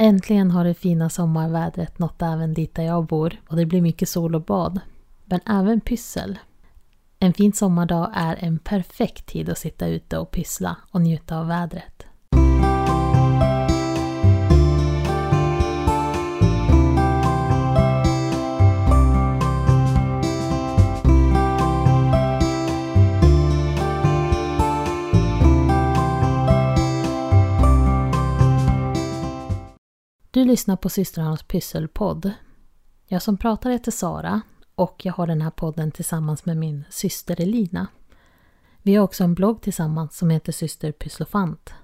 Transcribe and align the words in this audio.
Äntligen 0.00 0.50
har 0.50 0.64
det 0.64 0.74
fina 0.74 1.10
sommarvädret 1.10 1.98
nått 1.98 2.22
även 2.22 2.54
dit 2.54 2.74
där 2.74 2.82
jag 2.82 3.06
bor 3.06 3.40
och 3.48 3.56
det 3.56 3.66
blir 3.66 3.82
mycket 3.82 4.08
sol 4.08 4.34
och 4.34 4.44
bad. 4.44 4.80
Men 5.24 5.40
även 5.46 5.80
pyssel. 5.80 6.38
En 7.18 7.32
fin 7.32 7.52
sommardag 7.52 8.10
är 8.14 8.36
en 8.40 8.58
perfekt 8.58 9.26
tid 9.26 9.48
att 9.48 9.58
sitta 9.58 9.86
ute 9.86 10.18
och 10.18 10.30
pyssla 10.30 10.76
och 10.90 11.00
njuta 11.00 11.38
av 11.38 11.46
vädret. 11.46 12.07
Du 30.38 30.44
lyssnar 30.44 30.76
på 30.76 30.88
systrarnas 30.88 31.42
pysselpodd. 31.42 32.32
Jag 33.06 33.22
som 33.22 33.36
pratar 33.36 33.70
heter 33.70 33.90
Sara 33.90 34.40
och 34.74 35.00
jag 35.04 35.12
har 35.12 35.26
den 35.26 35.40
här 35.40 35.50
podden 35.50 35.90
tillsammans 35.90 36.44
med 36.44 36.56
min 36.56 36.84
syster 36.90 37.40
Elina. 37.40 37.86
Vi 38.82 38.94
har 38.94 39.04
också 39.04 39.24
en 39.24 39.34
blogg 39.34 39.62
tillsammans 39.62 40.16
som 40.16 40.30
heter 40.30 40.52
Syster 40.52 40.92
Pysslofant. 40.92 41.74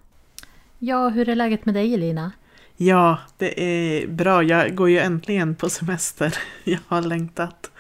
Ja, 0.79 1.09
hur 1.09 1.29
är 1.29 1.37
läget 1.37 1.67
med 1.67 1.75
dig 1.75 1.95
Elina? 1.95 2.33
Ja, 2.77 3.19
det 3.39 3.62
är 3.62 4.07
bra. 4.07 4.43
Jag 4.43 4.75
går 4.75 4.91
ju 4.91 4.98
äntligen 4.98 5.55
på 5.55 5.69
semester. 5.69 6.39
Jag 6.65 6.81
har 6.87 7.03
längtat 7.03 7.71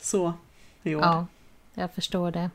så 0.00 0.32
i 0.82 0.94
år. 0.94 1.02
Ja, 1.02 1.26
jag 1.74 1.94
förstår 1.94 2.30
det. 2.30 2.50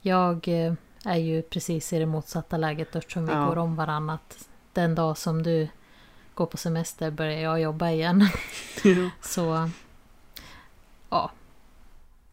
Jag 0.00 0.48
eh, 0.48 0.74
är 1.04 1.18
ju 1.18 1.42
precis 1.42 1.92
i 1.92 1.98
det 1.98 2.06
motsatta 2.06 2.56
läget 2.56 2.96
eftersom 2.96 3.26
vi 3.26 3.32
Ja. 3.32 3.46
går 3.46 3.58
om 3.58 3.76
varannat. 3.76 4.48
Den 4.72 4.94
dag 4.94 5.18
som 5.18 5.42
du 5.42 5.68
går 6.34 6.46
på 6.46 6.56
semester 6.56 7.10
börjar 7.10 7.40
jag 7.40 7.60
jobba 7.60 7.90
igen. 7.90 8.28
Ja. 8.84 9.10
Så 9.20 9.70
ja, 11.10 11.30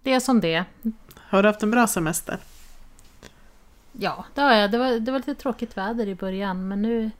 det 0.04 0.14
är 0.14 0.20
som 0.20 0.40
det. 0.42 0.66
Har 1.16 1.44
du 1.44 1.50
haft 1.50 1.64
en 1.64 1.72
bra 1.72 1.88
semester? 1.88 2.40
Ja, 3.92 4.26
det 4.34 4.42
har 4.42 4.54
jag. 4.54 4.72
Det 4.72 4.78
var, 4.78 5.00
det 5.00 5.12
var 5.12 5.20
lite 5.20 5.36
tråkigt 5.36 5.78
väder 5.78 6.08
i 6.08 6.16
början 6.16 6.68
men 6.68 6.82
nu 6.82 7.12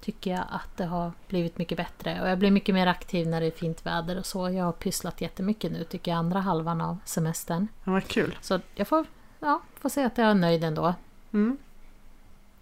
tycker 0.00 0.30
jag 0.30 0.44
att 0.50 0.76
det 0.76 0.84
har 0.84 1.12
blivit 1.28 1.58
mycket 1.58 1.76
bättre. 1.76 2.22
Och 2.22 2.28
jag 2.28 2.38
blir 2.38 2.50
mycket 2.50 2.74
mer 2.74 2.86
aktiv 2.86 3.26
när 3.26 3.40
det 3.40 3.46
är 3.46 3.50
fint 3.50 3.86
väder 3.86 4.18
och 4.18 4.26
så. 4.26 4.50
Jag 4.50 4.64
har 4.64 4.72
pysslat 4.72 5.20
jättemycket 5.20 5.72
nu 5.72 5.84
tycker 5.84 6.10
jag, 6.10 6.18
andra 6.18 6.40
halvan 6.40 6.80
av 6.80 6.96
semestern. 7.04 7.68
Det 7.84 7.90
var 7.90 8.00
kul. 8.00 8.38
Så 8.40 8.60
jag 8.74 8.88
får, 8.88 9.06
ja, 9.40 9.62
får 9.80 9.88
säga 9.88 10.06
att 10.06 10.18
jag 10.18 10.26
är 10.26 10.34
nöjd 10.34 10.64
ändå. 10.64 10.94
Mm. 11.32 11.58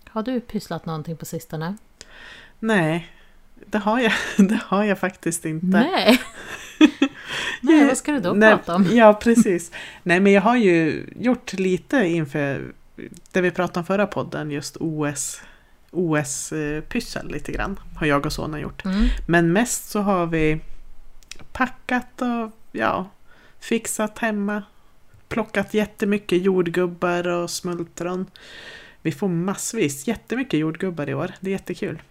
Har 0.09 0.23
du 0.23 0.41
pysslat 0.41 0.87
någonting 0.87 1.17
på 1.17 1.25
sistone? 1.25 1.77
Nej, 2.59 3.13
det 3.71 3.79
har, 3.79 4.01
jag, 4.01 4.13
det 4.49 4.61
har 4.67 4.85
jag 4.85 4.99
faktiskt 4.99 5.45
inte. 5.45 5.67
Nej! 5.67 6.21
Nej, 7.61 7.87
vad 7.87 7.97
ska 7.97 8.13
du 8.13 8.21
då 8.21 8.33
Nej, 8.33 8.51
prata 8.51 8.75
om? 8.75 8.87
Ja, 8.93 9.15
precis. 9.15 9.73
Nej, 10.03 10.21
men 10.21 10.33
jag 10.33 10.43
har 10.43 10.57
ju 10.57 11.07
gjort 11.17 11.53
lite 11.53 11.97
inför 11.97 12.73
det 13.33 13.41
vi 13.41 13.51
pratade 13.51 13.79
om 13.79 13.87
förra 13.87 14.07
podden, 14.07 14.51
just 14.51 14.77
OS. 14.81 15.41
OS-pyssel 15.91 17.31
lite 17.31 17.53
grann 17.53 17.81
har 17.97 18.07
jag 18.07 18.27
och 18.27 18.33
sonen 18.33 18.61
gjort. 18.61 18.85
Mm. 18.85 19.07
Men 19.27 19.53
mest 19.53 19.91
så 19.91 20.01
har 20.01 20.27
vi 20.27 20.61
packat 21.53 22.23
och 22.23 22.53
ja, 22.73 23.11
fixat 23.61 24.19
hemma. 24.19 24.63
Plockat 25.29 25.75
jättemycket 25.75 26.43
jordgubbar 26.43 27.29
och 27.29 27.51
smultron. 27.51 28.27
Vi 29.03 29.13
får 29.13 29.29
massvis, 29.29 30.07
jättemycket 30.07 30.61
jordgubbar 30.61 31.09
i 31.09 31.15
år. 31.15 31.33
Det 31.41 31.51
är 31.51 31.53
jättekul. 31.53 32.03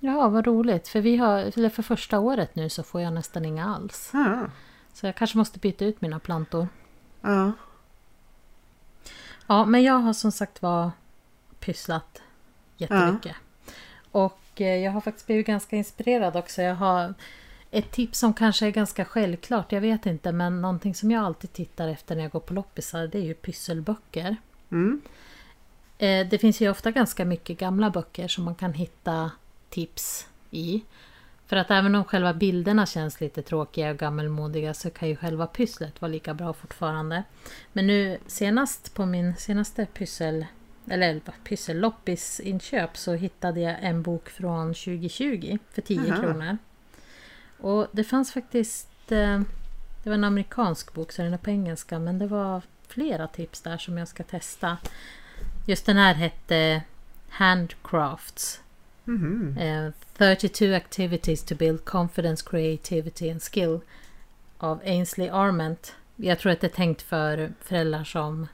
Ja, 0.00 0.28
vad 0.28 0.46
roligt. 0.46 0.88
För, 0.88 1.00
vi 1.00 1.16
har, 1.16 1.68
för 1.70 1.82
första 1.82 2.18
året 2.18 2.54
nu 2.54 2.68
så 2.68 2.82
får 2.82 3.00
jag 3.00 3.12
nästan 3.12 3.44
inga 3.44 3.74
alls. 3.74 4.10
Ja, 4.12 4.40
Så 4.92 5.06
jag 5.06 5.16
kanske 5.16 5.38
måste 5.38 5.58
byta 5.58 5.84
ut 5.84 6.00
mina 6.00 6.18
plantor. 6.18 6.68
ja, 7.20 7.52
Ja, 9.46 9.64
men 9.64 9.82
jag 9.82 9.94
har 9.94 10.12
som 10.12 10.32
sagt 10.32 10.62
var 10.62 10.90
pysslat 11.60 12.22
jättemycket. 12.76 13.36
Och 14.12 14.40
eh, 14.60 14.76
jag 14.76 14.92
har 14.92 15.00
faktiskt 15.00 15.26
blivit 15.26 15.46
ganska 15.46 15.76
inspirerad 15.76 16.36
också. 16.36 16.62
Jag 16.62 16.74
har 16.74 17.14
ett 17.70 17.90
tips 17.92 18.18
som 18.18 18.34
kanske 18.34 18.66
är 18.66 18.70
ganska 18.70 19.04
självklart, 19.04 19.72
jag 19.72 19.80
vet 19.80 20.06
inte, 20.06 20.32
men 20.32 20.62
någonting 20.62 20.94
som 20.94 21.10
jag 21.10 21.24
alltid 21.24 21.52
tittar 21.52 21.88
efter 21.88 22.16
när 22.16 22.22
jag 22.22 22.30
går 22.32 22.40
på 22.40 22.54
loppisar, 22.54 23.06
det 23.06 23.18
är 23.18 23.22
ju 23.22 23.34
pysselböcker. 23.34 24.36
mm, 24.70 25.00
Eh, 25.98 26.26
Det 26.28 26.38
finns 26.38 26.60
ju 26.60 26.70
ofta 26.70 26.90
ganska 26.90 27.24
mycket 27.24 27.58
gamla 27.58 27.90
böcker 27.90 28.28
som 28.28 28.44
man 28.44 28.54
kan 28.54 28.72
hitta 28.72 29.30
tips 29.70 30.26
i. 30.50 30.82
För 31.46 31.56
att 31.56 31.70
även 31.70 31.94
om 31.94 32.04
själva 32.04 32.34
bilderna 32.34 32.86
känns 32.86 33.20
lite 33.20 33.42
tråkiga 33.42 33.90
och 33.90 33.96
gammelmodiga 33.96 34.74
så 34.74 34.90
kan 34.90 35.08
ju 35.08 35.16
själva 35.16 35.46
pysslet 35.46 36.00
vara 36.00 36.12
lika 36.12 36.34
bra 36.34 36.52
fortfarande. 36.52 37.22
Men 37.72 37.86
nu 37.86 38.18
senast 38.26 38.94
på 38.94 39.06
min 39.06 39.36
senaste 39.36 39.86
pyssel 39.86 40.46
eller 40.90 41.20
pysselloppisinköp 41.44 42.96
så 42.96 43.14
hittade 43.14 43.60
jag 43.60 43.76
en 43.80 44.02
bok 44.02 44.28
från 44.28 44.74
2020 44.74 45.58
för 45.70 45.82
10 45.82 46.06
Jaha. 46.06 46.20
kronor. 46.20 46.58
Och 47.60 47.86
det 47.92 48.04
fanns 48.04 48.32
faktiskt 48.32 49.12
eh, 49.12 49.40
Det 50.02 50.10
var 50.10 50.14
en 50.14 50.24
amerikansk 50.24 50.94
bok 50.94 51.12
så 51.12 51.22
den 51.22 51.34
är 51.34 51.38
på 51.38 51.50
engelska 51.50 51.98
men 51.98 52.18
det 52.18 52.26
var 52.26 52.62
flera 52.88 53.28
tips 53.28 53.60
där 53.60 53.78
som 53.78 53.98
jag 53.98 54.08
ska 54.08 54.22
testa. 54.22 54.76
Just 55.66 55.86
den 55.86 55.96
här 55.96 56.14
hette 56.14 56.82
Handcrafts. 57.28 58.60
Mhm, 59.08 59.58
Eh, 59.58 59.92
32 60.16 60.74
activities 60.74 61.44
to 61.44 61.54
build 61.54 61.84
confidence, 61.84 62.44
creativity 62.50 63.30
and 63.30 63.42
skill. 63.42 63.80
Av 64.58 64.80
Ainsley 64.84 65.28
Arment. 65.28 65.94
Jag 66.16 66.38
tror 66.38 66.52
att 66.52 66.60
det 66.60 66.66
är 66.66 66.76
tänkt 66.76 67.02
för 67.02 67.52
föräldrar 67.60 68.04
som 68.04 68.46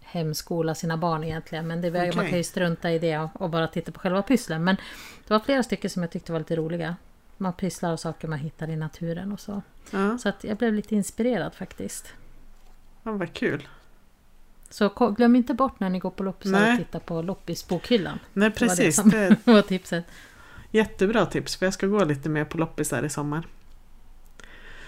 hemskolar 0.00 0.74
sina 0.74 0.96
barn 0.96 1.24
egentligen. 1.24 1.66
Men 1.66 1.80
det, 1.80 1.90
man 1.90 2.08
Okej. 2.08 2.28
kan 2.28 2.38
ju 2.38 2.44
strunta 2.44 2.90
i 2.92 2.98
det 2.98 3.28
och 3.34 3.50
bara 3.50 3.68
titta 3.68 3.92
på 3.92 4.00
själva 4.00 4.22
pysslen. 4.22 4.64
Men 4.64 4.76
det 5.26 5.34
var 5.34 5.40
flera 5.40 5.62
stycken 5.62 5.90
som 5.90 6.02
jag 6.02 6.10
tyckte 6.10 6.32
var 6.32 6.38
lite 6.38 6.56
roliga. 6.56 6.96
Man 7.36 7.52
pysslar 7.52 7.92
och 7.92 8.00
saker 8.00 8.28
man 8.28 8.38
hittar 8.38 8.70
i 8.70 8.76
naturen 8.76 9.32
och 9.32 9.40
så. 9.40 9.62
ja, 9.90 10.18
Så 10.18 10.28
att 10.28 10.44
jag 10.44 10.56
blev 10.56 10.74
lite 10.74 10.94
inspirerad 10.94 11.54
faktiskt. 11.54 12.14
ja, 13.02 13.12
vad 13.12 13.32
kul. 13.32 13.68
Så 14.72 14.88
glöm 15.16 15.36
inte 15.36 15.54
bort 15.54 15.80
när 15.80 15.88
ni 15.90 15.98
går 15.98 16.10
på 16.10 16.22
loppisar 16.22 16.62
att 16.72 16.78
titta 16.78 17.00
på 17.00 17.22
loppisbokhyllan. 17.22 18.18
Nej, 18.32 18.50
Det 18.50 18.60
var 18.60 18.68
det 18.68 18.76
precis. 18.76 18.96
som- 19.00 19.10
Det 19.10 19.36
var 19.44 19.62
tipset. 19.62 20.04
Jättebra 20.70 21.26
tips, 21.26 21.56
för 21.56 21.66
jag 21.66 21.74
ska 21.74 21.86
gå 21.86 22.04
lite 22.04 22.28
mer 22.28 22.44
på 22.44 22.58
loppisar 22.58 23.02
i 23.02 23.08
sommar. 23.10 23.46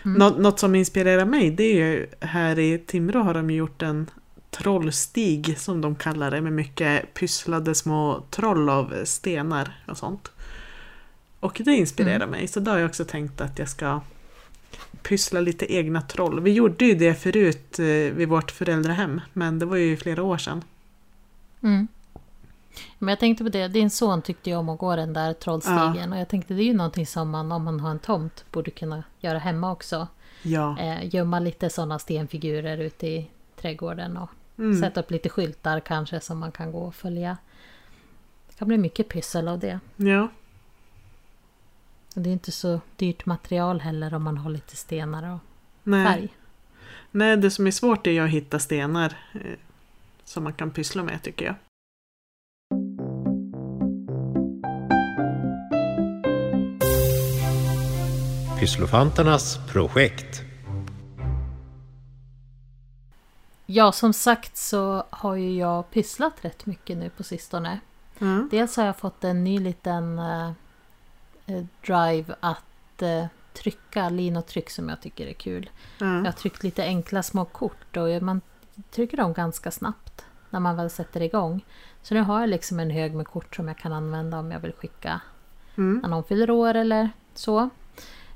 Mm. 0.04 0.18
Nå- 0.18 0.42
något 0.42 0.58
som 0.60 0.74
inspirerar 0.74 1.24
mig, 1.24 1.50
det 1.50 1.64
är 1.64 1.74
ju 1.74 2.06
här 2.20 2.58
i 2.58 2.78
Timrå 2.78 3.22
har 3.22 3.34
de 3.34 3.50
gjort 3.50 3.82
en 3.82 4.10
trollstig 4.50 5.58
som 5.58 5.80
de 5.80 5.94
kallar 5.94 6.30
det 6.30 6.40
med 6.40 6.52
mycket 6.52 7.14
pysslade 7.14 7.74
små 7.74 8.22
troll 8.30 8.68
av 8.68 8.94
stenar 9.04 9.82
och 9.88 9.96
sånt. 9.98 10.30
Och 11.40 11.60
det 11.64 11.72
inspirerar 11.72 12.16
Mm. 12.16 12.30
mig, 12.30 12.48
så 12.48 12.60
då 12.60 12.70
har 12.70 12.78
jag 12.78 12.88
också 12.88 13.04
tänkt 13.04 13.40
att 13.40 13.58
jag 13.58 13.68
ska 13.68 14.00
pyssla 15.08 15.40
lite 15.40 15.72
egna 15.72 16.00
troll. 16.02 16.40
Vi 16.40 16.52
gjorde 16.52 16.84
ju 16.84 16.94
det 16.94 17.14
förut 17.14 17.78
eh, 17.78 17.84
vid 17.86 18.28
vårt 18.28 18.50
föräldrahem, 18.50 19.20
men 19.32 19.58
det 19.58 19.66
var 19.66 19.76
ju 19.76 19.96
flera 19.96 20.22
år 20.22 20.38
sedan. 20.38 20.62
Mm. 21.62 21.88
Men 22.98 23.08
jag 23.08 23.20
tänkte 23.20 23.44
på 23.44 23.50
det, 23.50 23.68
din 23.68 23.90
son 23.90 24.22
tyckte 24.22 24.50
ju 24.50 24.56
om 24.56 24.68
att 24.68 24.78
gå 24.78 24.96
den 24.96 25.12
där 25.12 25.32
trollstigen 25.32 26.12
och 26.12 26.18
jag 26.18 26.28
tänkte 26.28 26.54
det 26.54 26.62
är 26.62 26.64
ju 26.64 26.74
någonting 26.74 27.06
som 27.06 27.30
man 27.30 27.52
om 27.52 27.64
man 27.64 27.80
har 27.80 27.90
en 27.90 27.98
tomt 27.98 28.44
borde 28.52 28.70
kunna 28.70 29.02
göra 29.20 29.38
hemma 29.38 29.72
också. 29.72 30.08
Ja. 30.42 30.78
Eh, 30.80 31.14
gömma 31.14 31.38
lite 31.40 31.70
sådana 31.70 31.98
stenfigurer 31.98 32.78
ute 32.78 33.06
i 33.06 33.30
trädgården 33.60 34.16
och 34.16 34.30
Mm. 34.58 34.80
sätta 34.80 35.00
upp 35.00 35.10
lite 35.10 35.28
skyltar 35.28 35.80
kanske 35.80 36.20
som 36.20 36.38
man 36.38 36.52
kan 36.52 36.72
gå 36.72 36.78
och 36.78 36.94
följa. 36.94 37.36
Det 38.48 38.54
kan 38.58 38.68
bli 38.68 38.78
mycket 38.78 39.08
pyssel 39.08 39.48
av 39.48 39.58
det. 39.58 39.80
ja. 39.96 40.28
Det 42.16 42.30
är 42.30 42.32
inte 42.32 42.52
så 42.52 42.80
dyrt 42.96 43.26
material 43.26 43.80
heller 43.80 44.14
om 44.14 44.22
man 44.22 44.38
har 44.38 44.50
lite 44.50 44.76
stenar 44.76 45.34
och 45.34 45.38
Nej. 45.82 46.06
färg. 46.06 46.28
Nej, 47.10 47.36
det 47.36 47.50
som 47.50 47.66
är 47.66 47.70
svårt 47.70 48.06
är 48.06 48.22
att 48.22 48.30
hitta 48.30 48.58
stenar 48.58 49.16
eh, 49.32 49.40
som 50.24 50.44
man 50.44 50.52
kan 50.52 50.70
pyssla 50.70 51.02
med 51.02 51.22
tycker 51.22 51.44
jag. 51.46 51.54
Pysslofanternas 58.60 59.58
projekt. 59.72 60.42
Ja, 63.66 63.92
som 63.92 64.12
sagt 64.12 64.56
så 64.56 65.04
har 65.10 65.34
ju 65.34 65.56
jag 65.56 65.90
pysslat 65.90 66.34
rätt 66.40 66.66
mycket 66.66 66.96
nu 66.96 67.10
på 67.10 67.22
sistone. 67.22 67.80
Ja. 68.18 68.48
Dels 68.50 68.76
har 68.76 68.84
jag 68.84 68.96
fått 68.96 69.24
en 69.24 69.44
ny 69.44 69.58
liten 69.58 70.18
eh, 70.18 70.52
drive 71.86 72.34
att 72.40 73.02
eh, 73.02 73.26
trycka 73.52 74.08
linotryck 74.08 74.70
som 74.70 74.88
jag 74.88 75.00
tycker 75.00 75.26
är 75.26 75.32
kul. 75.32 75.70
Jag 75.98 76.24
har 76.24 76.32
tryckt 76.32 76.62
lite 76.62 76.82
enkla 76.84 77.22
små 77.22 77.44
kort 77.44 77.96
och 77.96 78.22
man 78.22 78.40
trycker 78.90 79.16
dem 79.16 79.32
ganska 79.32 79.70
snabbt 79.70 80.24
när 80.50 80.60
man 80.60 80.76
väl 80.76 80.90
sätter 80.90 81.20
igång. 81.22 81.64
Så 82.02 82.14
nu 82.14 82.20
har 82.20 82.40
jag 82.40 82.48
liksom 82.48 82.80
en 82.80 82.90
hög 82.90 83.14
med 83.14 83.26
kort 83.26 83.56
som 83.56 83.68
jag 83.68 83.78
kan 83.78 83.92
använda 83.92 84.38
om 84.38 84.50
jag 84.50 84.60
vill 84.60 84.72
skicka 84.72 85.20
Mm. 85.76 85.98
när 86.02 86.08
någon 86.08 86.24
fyller 86.24 86.50
år 86.50 86.74
eller 86.74 87.10
så. 87.34 87.70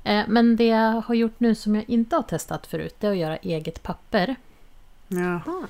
Eh, 0.03 0.23
Men 0.27 0.55
det 0.55 0.67
jag 0.67 1.01
har 1.01 1.15
gjort 1.15 1.39
nu 1.39 1.55
som 1.55 1.75
jag 1.75 1.89
inte 1.89 2.15
har 2.15 2.23
testat 2.23 2.67
förut 2.67 2.95
det 2.99 3.07
är 3.07 3.11
att 3.11 3.17
göra 3.17 3.37
eget 3.37 3.83
papper. 3.83 4.35
Jaha. 5.07 5.67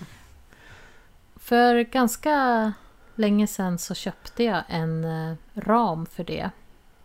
För 1.36 1.80
ganska 1.82 2.74
länge 3.16 3.48
sedan 3.48 3.78
så 3.78 3.94
köpte 3.94 4.44
jag 4.44 4.64
en 4.68 5.04
eh, 5.06 5.36
ram 5.56 6.06
för 6.06 6.24
det. 6.24 6.50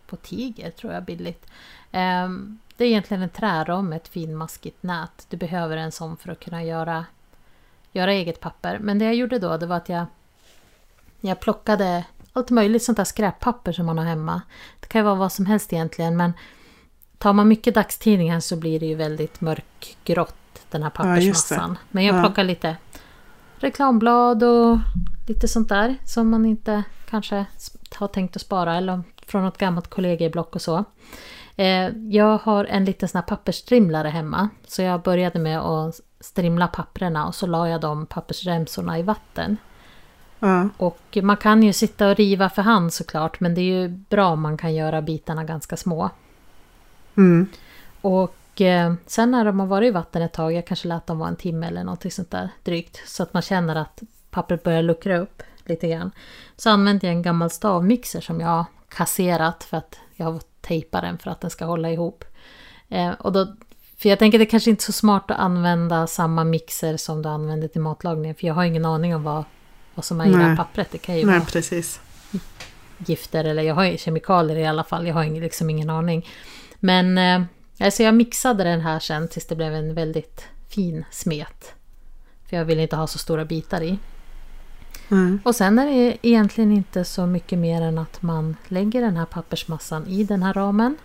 På 0.07 0.15
Tiger 0.15 0.71
tror 0.71 0.93
jag 0.93 1.03
billigt. 1.03 1.45
Ehm, 1.91 2.59
Det 2.77 2.83
är 2.83 2.87
egentligen 2.87 3.23
en 3.23 3.29
träram 3.29 3.89
med 3.89 3.95
ett 3.97 4.07
finmaskigt 4.07 4.83
nät. 4.83 5.25
Du 5.29 5.37
behöver 5.37 5.77
en 5.77 5.91
sån 5.91 6.17
för 6.17 6.31
att 6.31 6.39
kunna 6.39 6.63
göra, 6.63 7.05
göra 7.91 8.11
eget 8.13 8.39
papper. 8.39 8.79
Men 8.79 8.99
det 8.99 9.05
jag 9.05 9.15
gjorde 9.15 9.39
då 9.39 9.57
det 9.57 9.65
var 9.65 9.77
att 9.77 9.89
jag, 9.89 10.05
jag 11.21 11.39
plockade 11.39 12.03
allt 12.33 12.49
möjligt 12.49 12.83
sånt 12.83 12.97
där 12.97 13.03
skräppapper 13.03 13.71
som 13.71 13.85
man 13.85 13.97
har 13.97 14.05
hemma. 14.05 14.41
Det 14.79 14.87
kan 14.87 14.99
ju 14.99 15.05
vara 15.05 15.15
vad 15.15 15.31
som 15.31 15.45
helst 15.45 15.73
egentligen 15.73 16.17
men 16.17 16.33
tar 17.17 17.33
man 17.33 17.47
mycket 17.47 17.75
dagstidningar 17.75 18.39
så 18.39 18.55
blir 18.55 18.79
det 18.79 18.85
ju 18.85 18.95
väldigt 18.95 19.41
mörkgrått 19.41 20.35
den 20.69 20.83
här 20.83 20.91
Ja, 20.95 21.03
pappersmassan. 21.03 21.77
Men 21.91 22.03
jag 22.05 22.15
Ja. 22.15 22.21
plockar 22.23 22.43
lite 22.43 22.77
reklamblad 23.57 24.43
och 24.43 24.77
lite 25.27 25.47
sånt 25.47 25.69
där 25.69 25.95
som 26.05 26.29
man 26.29 26.45
inte 26.45 26.83
kanske 27.09 27.45
har 27.95 28.07
tänkt 28.07 28.35
att 28.35 28.41
spara 28.41 28.75
eller 28.77 29.03
från 29.27 29.43
något 29.43 29.57
gammalt 29.57 29.87
kollegieblock 29.87 30.55
och 30.55 30.61
så. 30.61 30.83
Eh, 31.55 31.87
Jag 32.09 32.37
har 32.37 32.65
en 32.65 32.85
liten 32.85 33.09
sån 33.09 33.19
här 33.19 33.27
pappersstrimlare 33.27 34.09
hemma 34.09 34.49
så 34.67 34.81
jag 34.81 35.01
började 35.01 35.39
med 35.39 35.59
att 35.59 35.99
strimla 36.19 36.67
papperna 36.67 37.27
och 37.27 37.35
så 37.35 37.47
la 37.47 37.69
jag 37.69 37.81
de 37.81 38.05
pappersremsorna 38.05 38.99
i 38.99 39.01
vatten. 39.01 39.57
Ja. 40.39 40.69
Och 40.77 41.17
man 41.23 41.37
kan 41.37 41.63
ju 41.63 41.73
sitta 41.73 42.09
och 42.09 42.15
riva 42.15 42.49
för 42.49 42.61
hand 42.61 42.93
såklart 42.93 43.39
men 43.39 43.55
det 43.55 43.61
är 43.61 43.81
ju 43.81 43.87
bra 43.87 44.27
om 44.27 44.41
man 44.41 44.57
kan 44.57 44.75
göra 44.75 45.01
bitarna 45.01 45.43
ganska 45.43 45.77
små. 45.77 46.09
Mm. 47.17 47.47
Och 48.01 48.61
eh, 48.61 48.93
sen 49.05 49.31
när 49.31 49.45
de 49.45 49.59
har 49.59 49.67
varit 49.67 49.87
i 49.87 49.91
vatten 49.91 50.21
ett 50.21 50.33
tag, 50.33 50.53
jag 50.53 50.67
kanske 50.67 50.87
lät 50.87 51.07
dem 51.07 51.19
vara 51.19 51.29
en 51.29 51.35
timme 51.35 51.67
eller 51.67 51.83
något 51.83 52.13
sånt 52.13 52.31
där 52.31 52.49
drygt. 52.63 53.01
Så 53.05 53.23
att 53.23 53.33
man 53.33 53.41
känner 53.41 53.75
att 53.75 54.03
pappret 54.29 54.63
börjar 54.63 54.81
luckra 54.81 55.17
upp 55.17 55.43
lite 55.65 55.87
grann. 55.87 56.11
Så 56.57 56.69
använder 56.69 57.07
jag 57.07 57.15
en 57.15 57.21
gammal 57.21 57.49
stavmixer 57.49 58.21
som 58.21 58.39
jag 58.41 58.65
kasserat 58.95 59.63
för 59.63 59.77
att 59.77 59.99
jag 60.15 60.25
har 60.25 60.33
fått 60.33 60.61
tejpa 60.61 61.01
den 61.01 61.17
för 61.17 61.31
att 61.31 61.41
den 61.41 61.49
ska 61.49 61.65
hålla 61.65 61.91
ihop. 61.91 62.23
Eh, 62.89 63.11
och 63.11 63.31
då, 63.31 63.55
för 63.97 64.09
jag 64.09 64.19
tänker 64.19 64.39
det 64.39 64.45
kanske 64.45 64.69
inte 64.69 64.81
är 64.81 64.83
så 64.83 64.91
smart 64.91 65.31
att 65.31 65.39
använda 65.39 66.07
samma 66.07 66.43
mixer 66.43 66.97
som 66.97 67.21
du 67.21 67.29
använder 67.29 67.67
till 67.67 67.81
matlagningen. 67.81 68.35
För 68.35 68.47
jag 68.47 68.53
har 68.53 68.63
ingen 68.63 68.85
aning 68.85 69.15
om 69.15 69.23
vad, 69.23 69.43
vad 69.95 70.05
som 70.05 70.21
är 70.21 70.25
i 70.25 70.31
det 70.31 70.37
här 70.37 70.55
pappret. 70.55 70.91
Det 70.91 70.97
kan 70.97 71.17
ju 71.17 71.25
Nej, 71.25 71.39
vara 71.39 71.45
precis. 71.45 72.01
gifter 72.97 73.43
eller 73.43 73.63
jag 73.63 73.75
har 73.75 73.97
kemikalier 73.97 74.57
i 74.57 74.65
alla 74.65 74.83
fall. 74.83 75.07
Jag 75.07 75.13
har 75.13 75.25
liksom 75.25 75.69
ingen 75.69 75.89
aning. 75.89 76.27
Men 76.79 77.17
eh, 77.17 77.47
alltså 77.85 78.03
jag 78.03 78.15
mixade 78.15 78.63
den 78.63 78.81
här 78.81 78.99
sen 78.99 79.27
tills 79.27 79.47
det 79.47 79.55
blev 79.55 79.73
en 79.73 79.93
väldigt 79.93 80.45
fin 80.69 81.05
smet. 81.11 81.73
För 82.49 82.57
jag 82.57 82.65
vill 82.65 82.79
inte 82.79 82.95
ha 82.95 83.07
så 83.07 83.17
stora 83.17 83.45
bitar 83.45 83.81
i. 83.81 83.97
Mm. 85.11 85.39
Och 85.43 85.55
sen 85.55 85.79
är 85.79 85.85
det 85.85 86.27
egentligen 86.27 86.71
inte 86.71 87.03
så 87.05 87.25
mycket 87.25 87.59
mer 87.59 87.81
än 87.81 87.97
att 87.97 88.21
man 88.21 88.55
lägger 88.67 89.01
den 89.01 89.17
här 89.17 89.25
pappersmassan 89.25 90.07
i 90.07 90.23
den 90.23 90.43
här 90.43 90.53
ramen. 90.53 90.97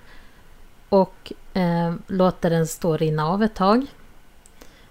Och 0.88 1.32
eh, 1.54 1.94
låter 2.06 2.50
den 2.50 2.66
stå 2.66 2.96
rinna 2.96 3.26
av 3.26 3.42
ett 3.42 3.54
tag. 3.54 3.86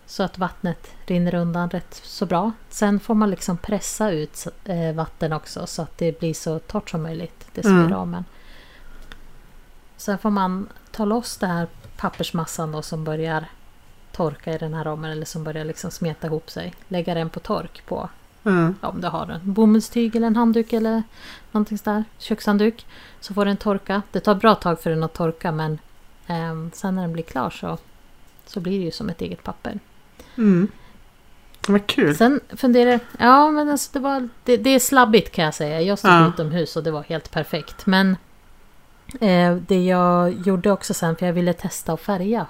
Så 0.05 0.23
att 0.23 0.37
vattnet 0.37 0.91
rinner 1.05 1.35
undan 1.35 1.69
rätt 1.69 2.01
så 2.03 2.25
bra. 2.25 2.51
Sen 2.69 2.99
får 2.99 3.13
man 3.13 3.29
liksom 3.29 3.57
pressa 3.57 4.11
ut 4.11 4.47
eh, 4.65 4.93
vatten 4.95 5.33
också 5.33 5.67
så 5.67 5.81
att 5.81 5.97
det 5.97 6.19
blir 6.19 6.33
så 6.33 6.59
torrt 6.59 6.89
som 6.89 7.03
möjligt. 7.03 7.47
Det 7.53 7.61
som 7.63 7.75
är 7.75 7.79
Mm. 7.79 7.91
ramen. 7.93 8.25
Sen 9.97 10.17
får 10.17 10.29
man 10.29 10.69
ta 10.91 11.05
loss 11.05 11.37
det 11.37 11.47
här 11.47 11.67
pappersmassan 11.97 12.71
då 12.71 12.81
som 12.81 13.03
börjar 13.03 13.45
torka 14.11 14.53
i 14.53 14.57
den 14.57 14.73
här 14.73 14.83
ramen 14.83 15.11
eller 15.11 15.25
som 15.25 15.43
börjar 15.43 15.65
liksom 15.65 15.91
smeta 15.91 16.27
ihop 16.27 16.49
sig. 16.49 16.73
Lägga 16.87 17.13
den 17.13 17.29
på 17.29 17.39
tork 17.39 17.83
på 17.85 18.09
Mm. 18.43 18.75
ja, 18.81 18.87
om 18.87 19.01
du 19.01 19.07
har 19.07 19.27
en 19.27 19.53
bomullstyg 19.53 20.15
eller 20.15 20.27
en 20.27 20.35
handduk 20.35 20.73
eller 20.73 21.03
någonting 21.51 21.77
sådär, 21.77 22.03
kökshandduk. 22.17 22.85
Så 23.19 23.33
får 23.33 23.45
den 23.45 23.57
torka. 23.57 24.01
Det 24.11 24.19
tar 24.19 24.35
bra 24.35 24.55
tag 24.55 24.81
för 24.81 24.89
den 24.89 25.03
att 25.03 25.13
torka 25.13 25.51
men 25.51 25.79
ehm, 26.27 26.71
sen 26.73 26.95
när 26.95 27.01
den 27.01 27.13
blir 27.13 27.23
klar 27.23 27.49
så, 27.49 27.77
så 28.45 28.59
blir 28.59 28.79
det 28.79 28.85
ju 28.85 28.91
som 28.91 29.09
ett 29.09 29.21
eget 29.21 29.43
papper. 29.43 29.79
Mm. 30.37 30.67
Vad 31.67 31.87
kul. 31.87 32.15
Sen 32.15 32.39
funderar 32.49 32.91
jag, 32.91 32.99
ja 33.19 33.51
men 33.51 33.69
alltså 33.69 33.89
det 33.93 33.99
var, 33.99 34.29
det, 34.43 34.57
det 34.57 34.69
är 34.69 34.79
slabbigt 34.79 35.31
kan 35.35 35.45
jag 35.45 35.53
säga. 35.53 35.81
Jag 35.81 35.99
stod 35.99 36.11
Ja. 36.11 36.27
utomhus 36.27 36.75
och 36.75 36.83
det 36.83 36.91
var 36.91 37.03
helt 37.03 37.31
perfekt. 37.31 37.85
Men 37.85 38.17
eh, 39.21 39.55
det 39.55 39.85
jag 39.85 40.33
gjorde 40.47 40.71
också 40.71 40.93
sen, 40.93 41.15
för 41.15 41.25
jag 41.25 41.33
ville 41.33 41.53
testa 41.53 41.93
att 41.93 42.01
färga 42.01 42.45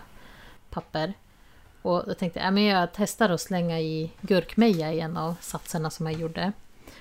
papper. 0.69 1.13
Och 1.81 2.03
då 2.07 2.13
tänkte 2.13 2.39
jag, 2.39 2.47
ja, 2.47 2.51
men 2.51 2.63
jag 2.63 2.89
testar 2.93 3.29
att 3.29 3.41
slänga 3.41 3.79
i 3.79 4.11
gurkmeja 4.21 4.93
i 4.93 4.99
en 4.99 5.17
av 5.17 5.35
satserna 5.41 5.89
som 5.89 6.05
jag 6.05 6.15
gjorde. 6.21 6.51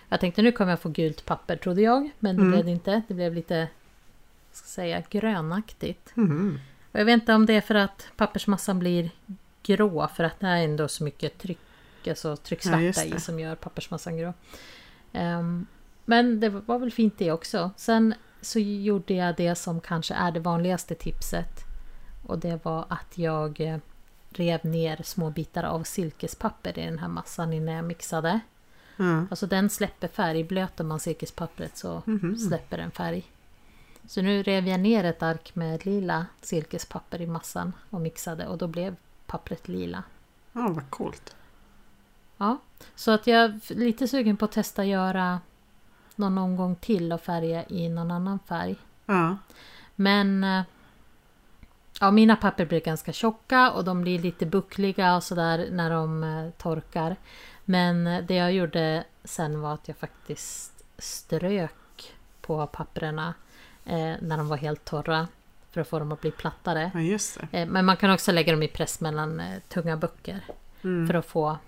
Jag 0.08 0.20
tänkte 0.20 0.42
nu 0.42 0.52
kommer 0.52 0.72
jag 0.72 0.80
få 0.80 0.88
gult 0.88 1.24
papper 1.24 1.56
trodde 1.56 1.82
jag, 1.82 2.10
men 2.18 2.36
det 2.36 2.42
Mm. 2.42 2.52
blev 2.52 2.64
det 2.64 2.70
inte. 2.70 3.02
Det 3.08 3.14
blev 3.14 3.34
lite, 3.34 3.68
ska 4.52 4.66
säga, 4.66 5.02
grönaktigt. 5.10 6.16
Mm. 6.16 6.60
Och 6.92 7.00
jag 7.00 7.04
vet 7.04 7.14
inte 7.14 7.34
om 7.34 7.46
det 7.46 7.52
är 7.52 7.60
för 7.60 7.74
att 7.74 8.08
pappersmassan 8.16 8.78
blir 8.78 9.10
grå 9.62 10.08
för 10.16 10.24
att 10.24 10.40
det 10.40 10.46
är 10.46 10.64
ändå 10.64 10.88
så 10.88 11.04
mycket 11.04 11.38
tryck, 11.38 11.58
alltså 12.08 12.28
Ja, 12.28 12.36
trycksvärta 12.36 12.80
just 12.82 13.04
i 13.06 13.20
som 13.20 13.40
gör 13.40 13.54
pappersmassan 13.54 14.16
grå. 14.16 14.32
Ehm, 15.12 15.66
men 16.04 16.40
det 16.40 16.48
var 16.48 16.78
väl 16.78 16.90
fint 16.90 17.18
det 17.18 17.32
också. 17.32 17.70
Sen 17.76 18.14
så 18.40 18.58
gjorde 18.58 19.14
jag 19.14 19.36
det 19.36 19.54
som 19.54 19.80
kanske 19.80 20.14
är 20.14 20.30
det 20.32 20.40
vanligaste 20.40 20.94
tipset. 20.94 21.64
Och 22.26 22.38
det 22.38 22.64
var 22.64 22.84
att 22.88 23.18
jag 23.18 23.60
eh, 23.60 23.76
rev 24.30 24.60
ner 24.64 25.00
små 25.04 25.30
bitar 25.30 25.64
av 25.64 25.82
silkespapper 25.82 26.78
i 26.78 26.84
den 26.84 26.98
här 26.98 27.08
massan 27.08 27.52
innan 27.52 27.74
jag 27.74 27.84
mixade. 27.84 28.40
Ja. 28.96 29.26
Alltså 29.30 29.46
den 29.46 29.70
släpper 29.70 30.08
färg. 30.08 30.44
Blöter 30.44 30.84
man 30.84 31.00
silkespappret 31.00 31.76
så 31.76 32.02
Mhm. 32.06 32.36
släpper 32.36 32.78
den 32.78 32.90
färg. 32.90 33.24
Så 34.06 34.22
nu 34.22 34.42
rev 34.42 34.68
jag 34.68 34.80
ner 34.80 35.04
ett 35.04 35.22
ark 35.22 35.54
med 35.54 35.86
lila 35.86 36.26
silkespapper 36.40 37.20
i 37.20 37.26
massan 37.26 37.72
och 37.90 38.00
mixade 38.00 38.46
och 38.46 38.58
då 38.58 38.66
blev 38.66 38.96
pappret 39.26 39.68
lila. 39.68 40.02
Ja, 40.52 40.68
vad 40.68 40.90
coolt. 40.90 41.36
Ja, 42.36 42.58
så 42.94 43.10
att 43.10 43.26
jag 43.26 43.40
är 43.44 43.74
lite 43.74 44.08
sugen 44.08 44.36
på 44.36 44.44
att 44.44 44.52
testa 44.52 44.84
göra 44.84 45.40
någon 46.16 46.38
omgång 46.38 46.76
till 46.76 47.12
och 47.12 47.20
färga 47.20 47.64
i 47.68 47.88
någon 47.88 48.10
annan 48.10 48.38
färg. 48.38 48.76
Ja. 49.06 49.36
Men 49.94 50.44
eh, 50.44 50.62
ja, 52.00 52.10
mina 52.10 52.36
papper 52.36 52.64
blir 52.66 52.80
ganska 52.80 53.12
tjocka 53.12 53.70
och 53.70 53.84
de 53.84 54.02
blir 54.02 54.18
lite 54.18 54.46
buckliga 54.46 55.16
och 55.16 55.22
sådär 55.22 55.68
när 55.70 55.90
de 55.90 56.24
eh, 56.24 56.50
torkar. 56.50 57.16
Men 57.64 58.06
eh, 58.06 58.24
det 58.24 58.34
jag 58.34 58.52
gjorde 58.52 59.04
sen 59.24 59.60
var 59.60 59.74
att 59.74 59.88
jag 59.88 59.96
faktiskt 59.96 60.84
strök 60.98 62.14
på 62.40 62.66
papperna 62.66 63.34
eh, 63.84 64.14
när 64.20 64.36
de 64.36 64.48
var 64.48 64.56
helt 64.56 64.84
torra 64.84 65.28
för 65.70 65.80
att 65.80 65.88
få 65.88 65.98
dem 65.98 66.12
att 66.12 66.20
bli 66.20 66.30
plattare. 66.30 66.90
ja. 66.94 67.58
Eh, 67.58 67.68
men 67.68 67.84
man 67.84 67.96
kan 67.96 68.10
också 68.10 68.32
lägga 68.32 68.52
dem 68.52 68.62
i 68.62 68.68
press 68.68 69.00
mellan 69.00 69.40
eh, 69.40 69.58
tunga 69.68 69.96
böcker 69.96 70.40
Mm. 70.84 71.06
för 71.06 71.14
att 71.14 71.26
få 71.26 71.58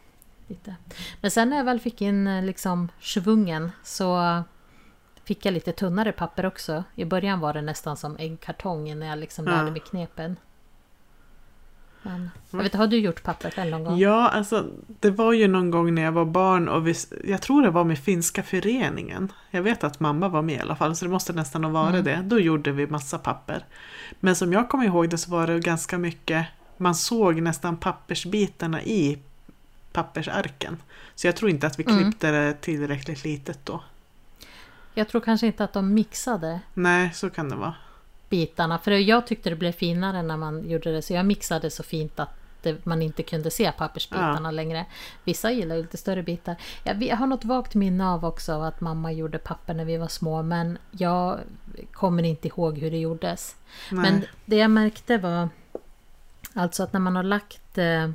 lite. 0.47 0.75
Men 1.21 1.31
sen 1.31 1.51
när 1.51 1.57
jag 1.57 1.65
väl 1.65 1.81
fick 1.81 2.01
in 2.03 2.27
eh, 2.27 2.45
liksom 2.45 2.89
svungen 3.01 3.73
så 3.85 4.43
fick 5.31 5.47
jag 5.47 5.55
lite 5.55 5.73
tunnare 5.73 6.13
papper 6.13 6.47
också. 6.47 6.85
I 6.95 7.05
början 7.05 7.41
var 7.41 7.53
det 7.55 7.63
nästan 7.63 7.97
som 7.97 8.17
äggkartong 8.17 8.89
innan 8.89 9.09
jag 9.09 9.19
liksom 9.19 9.47
Ja. 9.47 9.53
lärde 9.53 9.71
mig 9.71 9.81
knepen. 9.81 10.37
Men, 12.03 12.31
jag 12.51 12.63
vet, 12.63 12.75
har 12.75 12.87
du 12.87 12.97
gjort 12.97 13.23
papper 13.23 13.51
själv 13.51 13.71
någon 13.71 13.85
gång? 13.85 13.99
Ja, 13.99 14.29
alltså 14.29 14.67
det 14.87 15.11
var 15.11 15.33
ju 15.33 15.49
någon 15.49 15.71
gång 15.71 15.95
när 15.95 16.03
jag 16.03 16.13
var 16.13 16.25
barn 16.25 16.69
och 16.69 16.87
vi, 16.87 16.95
jag 17.25 17.43
tror 17.43 17.63
det 17.63 17.71
var 17.71 17.85
med 17.85 17.99
finska 17.99 18.43
föreningen. 18.43 19.33
Jag 19.51 19.63
vet 19.63 19.85
att 19.85 20.01
mamma 20.01 20.29
var 20.29 20.43
med 20.43 20.55
i 20.55 20.59
alla 20.61 20.77
fall, 20.77 20.97
så 20.97 21.05
det 21.05 21.11
måste 21.11 21.33
nästan 21.33 21.65
ha 21.65 21.71
varit 21.71 21.95
Mm. 21.95 22.05
det. 22.05 22.21
Då 22.23 22.39
gjorde 22.41 22.73
vi 22.73 22.87
massa 22.87 23.19
papper. 23.19 23.65
Men 24.21 24.37
som 24.37 24.53
jag 24.53 24.69
kommer 24.69 24.85
ihåg 24.85 25.09
det 25.11 25.19
så 25.19 25.31
var 25.31 25.47
det 25.47 25.61
ganska 25.61 25.99
mycket, 25.99 26.47
man 26.77 26.95
såg 26.95 27.43
nästan 27.43 27.77
pappersbitarna 27.77 28.83
i 28.83 29.19
pappersarken. 29.93 30.77
Så 31.15 31.27
jag 31.27 31.37
tror 31.37 31.51
inte 31.51 31.67
att 31.67 31.79
vi 31.79 31.85
Mm. 31.85 31.99
klippte 31.99 32.31
det 32.31 32.53
tillräckligt 32.61 33.25
litet 33.25 33.59
då. 33.67 33.83
Jag 34.95 35.09
tror 35.09 35.21
kanske 35.21 35.47
inte 35.47 35.65
att 35.65 35.73
de 35.73 35.95
mixade 35.95 36.61
Nej, 36.75 37.11
så 37.15 37.31
kan 37.31 37.49
det 37.49 37.57
vara. 37.57 37.75
bitarna. 38.29 38.79
För 38.79 38.91
jag 38.91 39.27
tyckte 39.27 39.51
det 39.51 39.57
blev 39.57 39.73
finare 39.73 40.23
när 40.23 40.37
man 40.37 40.69
gjorde 40.71 40.93
det. 40.93 41.03
Så 41.03 41.13
jag 41.13 41.27
mixade 41.27 41.71
så 41.71 41.83
fint 41.83 42.21
att 42.21 42.31
det, 42.63 42.87
man 42.87 43.03
inte 43.03 43.23
kunde 43.23 43.51
se 43.51 43.73
pappersbitarna 43.73 44.51
längre. 44.51 44.87
Vissa 45.25 45.51
gillar 45.51 45.77
ju 45.77 45.83
lite 45.83 45.97
större 45.97 46.23
bitar. 46.23 46.57
Jag, 46.85 47.03
jag 47.03 47.17
har 47.17 47.27
något 47.27 47.45
vagt 47.45 47.75
minne 47.75 48.09
av 48.09 48.25
också 48.25 48.53
att 48.53 48.81
mamma 48.81 49.13
gjorde 49.13 49.39
papper 49.39 49.75
när 49.75 49.85
vi 49.85 49.97
var 49.97 50.09
små. 50.09 50.43
Men 50.43 50.79
jag 50.91 51.41
kommer 51.93 52.23
inte 52.23 52.49
ihåg 52.49 52.79
hur 52.79 52.91
det 52.91 52.99
gjordes. 52.99 53.57
Nej. 53.91 54.03
Men 54.03 54.25
det 54.45 54.57
jag 54.57 54.71
märkte 54.71 55.19
var 55.19 55.49
alltså 56.55 56.83
att 56.83 56.93
när 56.93 57.01
man 57.01 57.17
har 57.17 57.23
lagt 57.23 57.79
eh, 57.79 58.11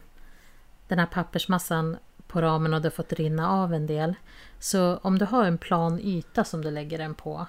den 0.88 1.00
här 1.00 1.06
pappersmassan 1.06 1.98
på 2.36 2.42
ramen 2.42 2.74
och 2.74 2.82
det 2.82 2.86
har 2.86 2.92
fått 2.92 3.14
rinna 3.14 3.50
av 3.52 3.74
en 3.74 3.88
del. 3.88 4.16
Så 4.60 4.98
om 4.98 5.18
du 5.18 5.26
har 5.26 5.46
en 5.46 5.58
plan 5.58 6.00
yta 6.00 6.44
som 6.44 6.62
du 6.62 6.72
lägger 6.72 6.98
den 6.98 7.14
på 7.16 7.48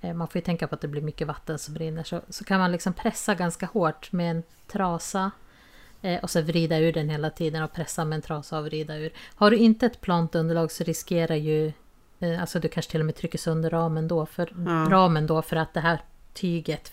eh, 0.00 0.14
man 0.14 0.28
får 0.28 0.38
ju 0.38 0.44
tänka 0.44 0.68
på 0.68 0.74
att 0.74 0.80
det 0.80 0.88
blir 0.88 1.02
mycket 1.02 1.26
vatten 1.26 1.58
som 1.58 1.74
rinner, 1.74 2.02
så, 2.04 2.20
så 2.28 2.44
kan 2.44 2.60
man 2.60 2.72
liksom 2.72 2.92
pressa 2.92 3.34
ganska 3.34 3.66
hårt 3.66 4.12
med 4.12 4.30
en 4.30 4.42
trasa 4.66 5.30
eh, 6.02 6.20
och 6.22 6.30
så 6.30 6.42
vrida 6.42 6.78
ur 6.78 6.92
den 6.92 7.08
hela 7.08 7.30
tiden 7.30 7.62
och 7.62 7.72
pressa 7.72 8.04
med 8.04 8.16
en 8.16 8.22
trasa 8.22 8.58
och 8.58 8.64
vrida 8.64 8.96
ur. 8.96 9.12
Har 9.34 9.50
du 9.50 9.56
inte 9.56 9.86
ett 9.86 10.00
plant 10.00 10.34
underlag 10.34 10.70
så 10.72 10.84
riskerar 10.84 11.36
ju, 11.36 11.72
eh, 12.18 12.40
alltså 12.40 12.60
du 12.60 12.68
kanske 12.68 12.90
till 12.90 13.00
och 13.00 13.06
med 13.06 13.16
trycker 13.16 13.38
sönder 13.38 13.70
ramen 13.70 14.08
då, 14.08 14.26
för, 14.26 14.52
Ja. 14.66 14.86
ramen 14.90 15.26
då 15.26 15.42
för 15.42 15.56
att 15.56 15.74
det 15.74 15.80
här 15.80 16.00
tyget, 16.34 16.88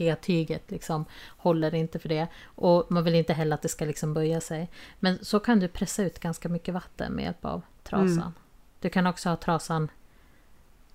finmaskiga 0.00 0.16
tyget 0.16 0.70
liksom 0.70 1.04
håller 1.38 1.74
inte 1.74 1.98
för 1.98 2.08
det. 2.08 2.28
Och 2.56 2.86
man 2.88 3.04
vill 3.04 3.14
inte 3.14 3.32
heller 3.32 3.54
att 3.54 3.62
det 3.62 3.68
ska 3.68 3.84
liksom 3.84 4.14
böja 4.14 4.40
sig. 4.40 4.68
Men 5.00 5.18
så 5.22 5.40
kan 5.40 5.60
du 5.60 5.68
pressa 5.68 6.02
ut 6.02 6.18
ganska 6.18 6.48
mycket 6.48 6.74
vatten 6.74 7.12
med 7.12 7.24
hjälp 7.24 7.44
av 7.44 7.62
trasan. 7.82 8.12
Mm. 8.12 8.32
Du 8.80 8.90
kan 8.90 9.06
också 9.06 9.28
ha 9.28 9.36
trasan 9.36 9.88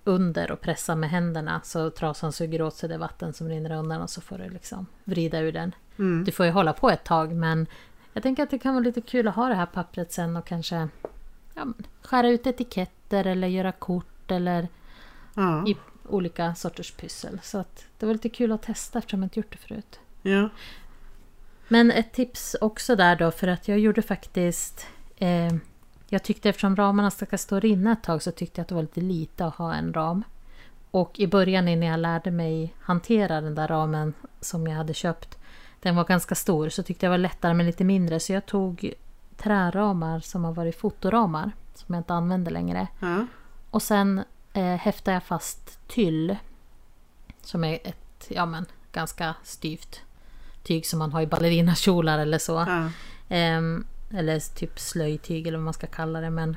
under 0.04 0.50
och 0.52 0.60
pressa 0.60 0.96
med 0.96 1.10
händerna 1.10 1.60
så 1.64 1.90
trasan 1.90 2.32
suger 2.32 2.62
åt 2.62 2.74
sig 2.74 2.88
det 2.88 2.98
vatten 2.98 3.32
som 3.32 3.48
rinner 3.48 3.72
undan 3.72 4.02
och 4.02 4.10
så 4.10 4.20
får 4.20 4.38
du 4.38 4.48
liksom 4.48 4.86
vrida 5.04 5.40
ur 5.40 5.52
den. 5.52 5.74
Mm. 5.98 6.24
Du 6.24 6.32
får 6.32 6.46
ju 6.46 6.52
hålla 6.52 6.72
på 6.72 6.90
ett 6.90 7.04
tag 7.04 7.32
men 7.32 7.66
jag 8.12 8.22
tänker 8.22 8.42
att 8.42 8.50
det 8.50 8.58
kan 8.58 8.74
vara 8.74 8.84
lite 8.84 9.00
kul 9.00 9.28
att 9.28 9.34
ha 9.34 9.48
det 9.48 9.54
här 9.54 9.66
pappret 9.66 10.12
sen 10.12 10.36
och 10.36 10.46
kanske 10.46 10.88
ja, 11.54 11.66
skära 12.02 12.28
ut 12.28 12.46
etiketter 12.46 13.26
eller 13.26 13.48
göra 13.48 13.72
kort 13.72 14.30
eller 14.30 14.68
Ja. 15.34 15.66
i 15.66 15.76
olika 16.08 16.54
sorters 16.54 16.92
pyssel. 16.92 17.40
Så 17.42 17.58
att 17.58 17.84
det 17.98 18.06
var 18.06 18.12
lite 18.12 18.28
kul 18.28 18.52
att 18.52 18.62
testa 18.62 18.98
eftersom 18.98 19.22
jag 19.22 19.26
inte 19.26 19.38
gjort 19.38 19.52
det 19.52 19.58
förut. 19.58 20.00
ja. 20.22 20.48
Men 21.68 21.90
ett 21.90 22.12
tips 22.12 22.56
också 22.60 22.96
där 22.96 23.16
då 23.16 23.30
för 23.30 23.48
att 23.48 23.68
jag 23.68 23.78
gjorde 23.78 24.02
faktiskt 24.02 24.86
eh, 25.16 25.54
Jag 26.08 26.22
tyckte 26.22 26.48
eftersom 26.48 26.76
ramarna 26.76 27.10
ska 27.10 27.38
stå 27.38 27.60
rinna 27.60 27.92
ett 27.92 28.02
tag 28.02 28.22
så 28.22 28.30
tyckte 28.30 28.60
jag 28.60 28.62
att 28.62 28.68
det 28.68 28.74
var 28.74 28.82
lite 28.82 29.00
lite 29.00 29.46
att 29.46 29.54
ha 29.54 29.74
en 29.74 29.92
ram. 29.92 30.24
Och 30.90 31.20
i 31.20 31.26
början 31.26 31.64
när 31.64 31.86
jag 31.86 32.00
lärde 32.00 32.30
mig 32.30 32.74
hantera 32.80 33.40
den 33.40 33.54
där 33.54 33.68
ramen 33.68 34.14
som 34.40 34.66
jag 34.66 34.76
hade 34.76 34.94
köpt 34.94 35.38
Den 35.80 35.96
var 35.96 36.04
ganska 36.04 36.34
stor 36.34 36.68
så 36.68 36.82
tyckte 36.82 37.06
jag 37.06 37.10
var 37.10 37.18
lättare 37.18 37.54
med 37.54 37.66
lite 37.66 37.84
mindre 37.84 38.20
så 38.20 38.32
jag 38.32 38.46
tog 38.46 38.92
träramar 39.36 40.20
som 40.20 40.44
har 40.44 40.52
varit 40.52 40.80
fotoramar 40.80 41.52
som 41.74 41.94
jag 41.94 42.00
inte 42.00 42.14
använder 42.14 42.50
längre. 42.50 42.88
ja. 43.00 43.26
Och 43.70 43.82
sen 43.82 44.22
eh, 44.56 44.76
häftar 44.76 45.12
jag 45.12 45.22
fast 45.22 45.78
tyll. 45.88 46.36
Som 47.42 47.64
är 47.64 47.78
ett 47.84 48.26
ja, 48.28 48.46
men, 48.46 48.66
ganska 48.92 49.34
styvt 49.42 50.00
tyg 50.62 50.86
som 50.86 50.98
man 50.98 51.12
har 51.12 51.20
i 51.20 51.26
ballerinakjolar 51.26 52.18
eller 52.18 52.38
så. 52.38 52.52
ja. 52.52 52.90
Ehm, 53.28 53.86
eller 54.10 54.54
typ 54.54 54.78
slöjtyg 54.80 55.46
eller 55.46 55.58
vad 55.58 55.64
man 55.64 55.74
ska 55.74 55.86
kalla 55.86 56.20
det. 56.20 56.30
Men, 56.30 56.56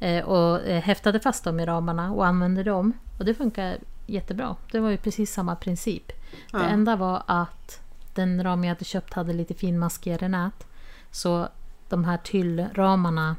eh, 0.00 0.24
och 0.24 0.60
eh, 0.66 0.82
häftade 0.82 1.20
fast 1.20 1.44
dem 1.44 1.60
i 1.60 1.66
ramarna 1.66 2.12
och 2.12 2.26
använde 2.26 2.62
dem. 2.62 2.92
Och 3.18 3.24
det 3.24 3.34
funkar 3.34 3.78
jättebra. 4.06 4.56
Det 4.72 4.80
var 4.80 4.90
ju 4.90 4.96
precis 4.96 5.32
samma 5.32 5.56
princip. 5.56 6.08
Det 6.08 6.14
Ja. 6.52 6.62
enda 6.64 6.96
var 6.96 7.22
att 7.26 7.80
den 8.14 8.44
ram 8.44 8.64
jag 8.64 8.68
hade 8.74 8.84
köpt 8.84 9.14
hade 9.14 9.32
lite 9.32 9.54
finmaskigare 9.54 10.28
nät. 10.28 10.66
Så 11.10 11.48
de 11.88 12.04
här 12.04 12.16
tyllramarna, 12.16 13.36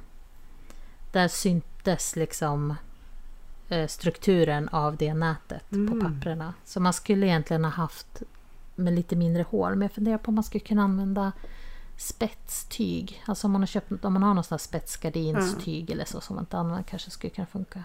där 1.11 1.27
syntes 1.27 2.15
liksom 2.15 2.71
eh, 2.71 2.75
strukturen 3.87 4.69
av 4.69 4.97
det 4.97 5.13
nätet 5.13 5.69
på 5.69 5.75
Mm. 5.75 5.99
papperna. 5.99 6.53
Så 6.65 6.79
man 6.79 6.93
skulle 6.93 7.25
egentligen 7.25 7.63
ha 7.63 7.71
haft 7.71 8.21
med 8.75 8.93
lite 8.93 9.15
mindre 9.15 9.43
hål. 9.49 9.71
Men 9.75 9.81
jag 9.81 9.91
funderar 9.91 10.17
på 10.17 10.29
om 10.29 10.35
man 10.35 10.43
skulle 10.43 10.63
kunna 10.63 10.83
använda 10.83 11.31
spetstyg. 11.97 13.23
Alltså 13.25 13.47
om 13.47 13.51
man 13.51 13.61
har, 13.61 13.67
köpt, 13.67 14.05
om 14.05 14.13
man 14.13 14.23
har 14.23 14.33
någon 14.33 14.43
sån 14.43 14.55
här 14.55 14.59
spetsgardinstyg 14.59 15.91
eller 15.91 16.05
så 16.05 16.21
som 16.21 16.35
man 16.35 16.43
inte 16.43 16.57
använder 16.57 16.83
kanske 16.83 17.11
skulle 17.11 17.33
kunna 17.33 17.47
funka. 17.47 17.83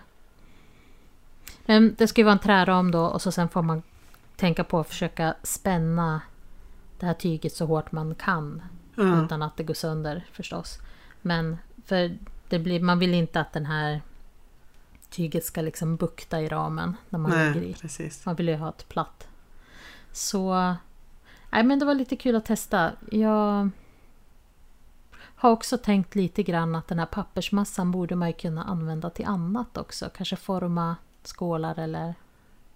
Men 1.67 1.95
det 1.99 2.09
ska 2.09 2.21
ju 2.21 2.25
vara 2.25 2.33
en 2.33 2.39
träram 2.39 2.91
då 2.91 3.01
och 3.07 3.23
så 3.23 3.33
sen 3.33 3.49
får 3.49 3.63
man 3.63 3.83
tänka 4.37 4.65
på 4.65 4.81
att 4.81 4.89
försöka 4.89 5.35
spänna 5.43 6.21
det 6.99 7.07
här 7.07 7.15
tyget 7.15 7.53
så 7.55 7.67
hårt 7.67 7.93
man 7.93 8.15
kan 8.15 8.63
ja. 8.95 9.25
utan 9.25 9.43
att 9.43 9.57
det 9.57 9.63
går 9.63 9.75
sönder 9.75 10.27
förstås. 10.33 10.79
Men 11.23 11.59
för 11.85 12.19
det 12.49 12.59
blir, 12.59 12.81
man 12.81 12.99
vill 12.99 13.15
inte 13.15 13.41
att 13.41 13.53
den 13.53 13.67
här 13.67 14.03
tyget 15.11 15.45
ska 15.45 15.61
liksom 15.61 15.97
bukta 15.97 16.41
i 16.41 16.49
ramen 16.49 16.97
när 17.09 17.19
man 17.19 17.31
lägger 17.31 17.61
Nej, 17.61 17.71
i. 17.71 17.75
precis. 17.75 18.27
Man 18.27 18.35
vill 18.35 18.49
ju 18.49 18.57
ha 18.57 18.69
ett 18.69 18.89
platt. 18.89 19.29
Så... 20.13 20.75
Nej 21.51 21.63
men 21.63 21.79
det 21.79 21.85
var 21.85 21.95
lite 21.95 22.17
kul 22.17 22.37
att 22.37 22.45
testa. 22.45 22.93
Jag 23.11 23.71
har 25.19 25.51
också 25.51 25.79
tänkt 25.79 26.15
lite 26.15 26.43
grann 26.43 26.75
att 26.75 26.89
den 26.89 26.99
här 26.99 27.07
pappersmassan 27.07 27.91
borde 27.91 28.17
man 28.17 28.29
ju 28.29 28.35
kunna 28.35 28.65
använda 28.65 29.11
till 29.11 29.27
annat 29.27 29.77
också. 29.77 30.11
Kanske 30.17 30.37
forma 30.37 30.97
skålar 31.23 31.79
eller 31.79 32.15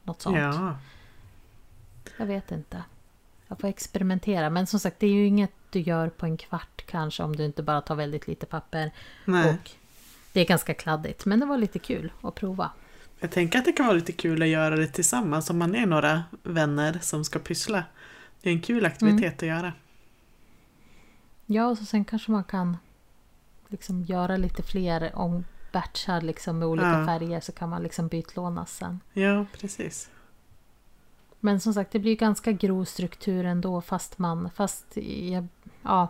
något 0.03 0.23
sånt. 0.23 0.37
Ja. 0.37 0.77
Jag 2.17 2.27
vet 2.27 2.53
inte. 2.53 2.83
Jag 3.49 3.59
får 3.59 3.69
experimentera. 3.69 4.51
Men 4.51 4.67
som 4.67 4.81
sagt, 4.81 5.01
det 5.01 5.07
är 5.07 5.13
ju 5.13 5.27
inget 5.27 5.53
du 5.71 5.81
gör 5.81 6.09
på 6.09 6.27
en 6.27 6.37
kvart 6.37 6.85
kanske 6.87 7.23
om 7.23 7.37
du 7.37 7.45
inte 7.45 7.63
bara 7.63 7.81
tar 7.81 7.95
väldigt 7.95 8.27
lite 8.27 8.47
papper. 8.47 8.93
Nej. 9.25 9.51
Och 9.51 9.71
det 10.33 10.41
är 10.41 10.47
ganska 10.47 10.75
kladdigt. 10.75 11.25
Men 11.25 11.41
det 11.41 11.47
var 11.47 11.59
lite 11.59 11.79
kul 11.79 12.13
att 12.23 12.35
prova. 12.35 12.71
Jag 13.21 13.31
tänker 13.31 13.59
att 13.59 13.65
det 13.65 13.73
kan 13.73 13.87
vara 13.87 13.97
lite 13.97 14.13
kul 14.13 14.43
att 14.43 14.49
göra 14.49 14.77
det 14.77 14.87
tillsammans 14.87 15.51
om 15.51 15.59
man 15.59 15.75
är 15.75 15.87
några 15.87 16.23
vänner 16.43 16.99
som 17.03 17.25
ska 17.25 17.39
pyssla. 17.39 17.85
Det 18.43 18.49
är 18.51 18.55
en 18.55 18.61
kul 18.61 18.87
aktivitet 18.87 19.35
att 19.43 19.49
göra. 19.49 19.73
Ja, 21.47 21.67
och 21.67 21.79
så 21.79 21.85
sen 21.85 22.05
kanske 22.05 22.31
man 22.31 22.45
kan 22.45 22.77
liksom 23.69 24.03
göra 24.03 24.37
lite 24.37 24.63
fler 24.63 25.11
om 25.15 25.45
batchar 25.73 26.21
liksom 26.21 26.59
med 26.59 26.69
olika 26.69 26.89
Ja. 26.99 27.07
färger 27.07 27.41
så 27.41 27.53
kan 27.53 27.69
man 27.69 27.83
liksom 27.83 28.09
bytlånas 28.09 28.77
sen. 28.77 29.01
Ja, 29.13 29.47
precis. 29.61 30.11
Men 31.41 31.61
som 31.61 31.75
sagt, 31.75 31.93
det 31.93 31.99
blir 31.99 32.17
ganska 32.17 32.53
grov 32.53 32.85
struktur 32.85 33.45
ändå 33.45 33.81
fast 33.81 34.19
man... 34.19 34.51
Fast 34.55 34.97
jag, 34.97 35.47
ja, 35.83 36.09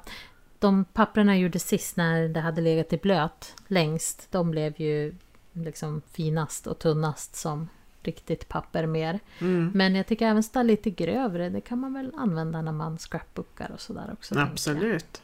de 0.62 0.84
papperna 0.84 1.34
jag 1.34 1.42
gjorde 1.42 1.58
sist 1.58 1.96
när 1.96 2.28
det 2.28 2.40
hade 2.40 2.60
legat 2.60 2.92
i 2.92 2.96
blöt 2.96 3.54
längst, 3.68 4.28
de 4.30 4.50
blev 4.50 4.80
ju 4.80 5.14
liksom 5.52 6.02
finast 6.12 6.66
och 6.66 6.78
tunnast 6.78 7.36
som 7.36 7.68
riktigt 8.02 8.48
papper 8.48 8.86
mer. 8.86 9.20
Mm. 9.38 9.70
Men 9.74 9.94
jag 9.94 10.06
tycker 10.06 10.26
även 10.26 10.42
sådär 10.42 10.64
lite 10.64 10.90
grövre, 10.90 11.48
det 11.48 11.60
kan 11.60 11.78
man 11.78 11.94
väl 11.94 12.12
använda 12.16 12.62
när 12.62 12.72
man 12.72 12.98
scrapbookar 12.98 13.70
och 13.74 13.80
sådär 13.80 14.10
också. 14.12 14.38
Absolut. 14.38 15.22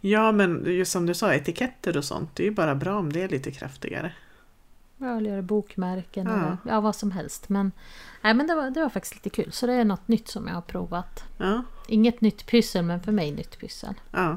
Ja, 0.00 0.32
men 0.32 0.64
just 0.66 0.92
som 0.92 1.06
du 1.06 1.14
sa, 1.14 1.34
etiketter 1.34 1.96
och 1.96 2.04
sånt, 2.04 2.36
det 2.36 2.42
är 2.42 2.44
ju 2.44 2.54
bara 2.54 2.74
bra 2.74 2.98
om 2.98 3.12
det 3.12 3.22
är 3.22 3.28
lite 3.28 3.50
kraftigare. 3.50 4.12
Ja, 4.98 5.16
eller 5.16 5.30
göra 5.30 5.42
bokmärken 5.42 6.26
Ja. 6.26 6.32
eller 6.36 6.56
ja, 6.64 6.80
vad 6.80 6.96
som 6.96 7.10
helst. 7.10 7.48
Men, 7.48 7.72
nej, 8.22 8.34
men 8.34 8.46
det, 8.46 8.54
var, 8.54 8.70
det 8.70 8.80
var 8.82 8.88
faktiskt 8.88 9.14
lite 9.14 9.30
kul. 9.42 9.52
Så 9.52 9.66
det 9.66 9.72
är 9.72 9.84
något 9.84 10.08
nytt 10.08 10.28
som 10.28 10.46
jag 10.46 10.54
har 10.54 10.62
provat. 10.62 11.24
Ja, 11.38 11.62
Inget 11.88 12.20
nytt 12.20 12.46
pyssel, 12.46 12.84
men 12.84 13.00
för 13.00 13.12
mig 13.12 13.32
nytt 13.32 13.58
pyssel. 13.58 13.94
ja. 14.12 14.36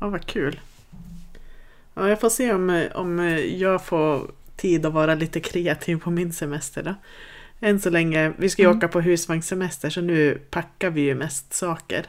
Ja, 0.00 0.08
vad 0.08 0.26
kul. 0.26 0.60
Ja, 1.94 2.08
jag 2.08 2.20
får 2.20 2.28
se 2.30 2.52
om, 2.52 2.88
om 2.94 3.18
jag 3.56 3.84
får 3.84 4.30
tid 4.56 4.86
att 4.86 4.92
vara 4.92 5.14
lite 5.14 5.40
kreativ 5.40 5.96
på 6.00 6.10
min 6.10 6.32
semester 6.32 6.82
då. 6.82 6.94
Än 7.66 7.80
så 7.80 7.90
länge, 7.90 8.32
vi 8.38 8.48
ska 8.48 8.62
ju 8.62 8.66
Mm. 8.66 8.78
åka 8.78 8.88
på 8.88 9.00
husvagnssemester 9.00 9.90
så 9.90 10.00
nu 10.00 10.42
packar 10.50 10.90
vi 10.90 11.00
ju 11.00 11.14
mest 11.14 11.52
saker. 11.54 12.06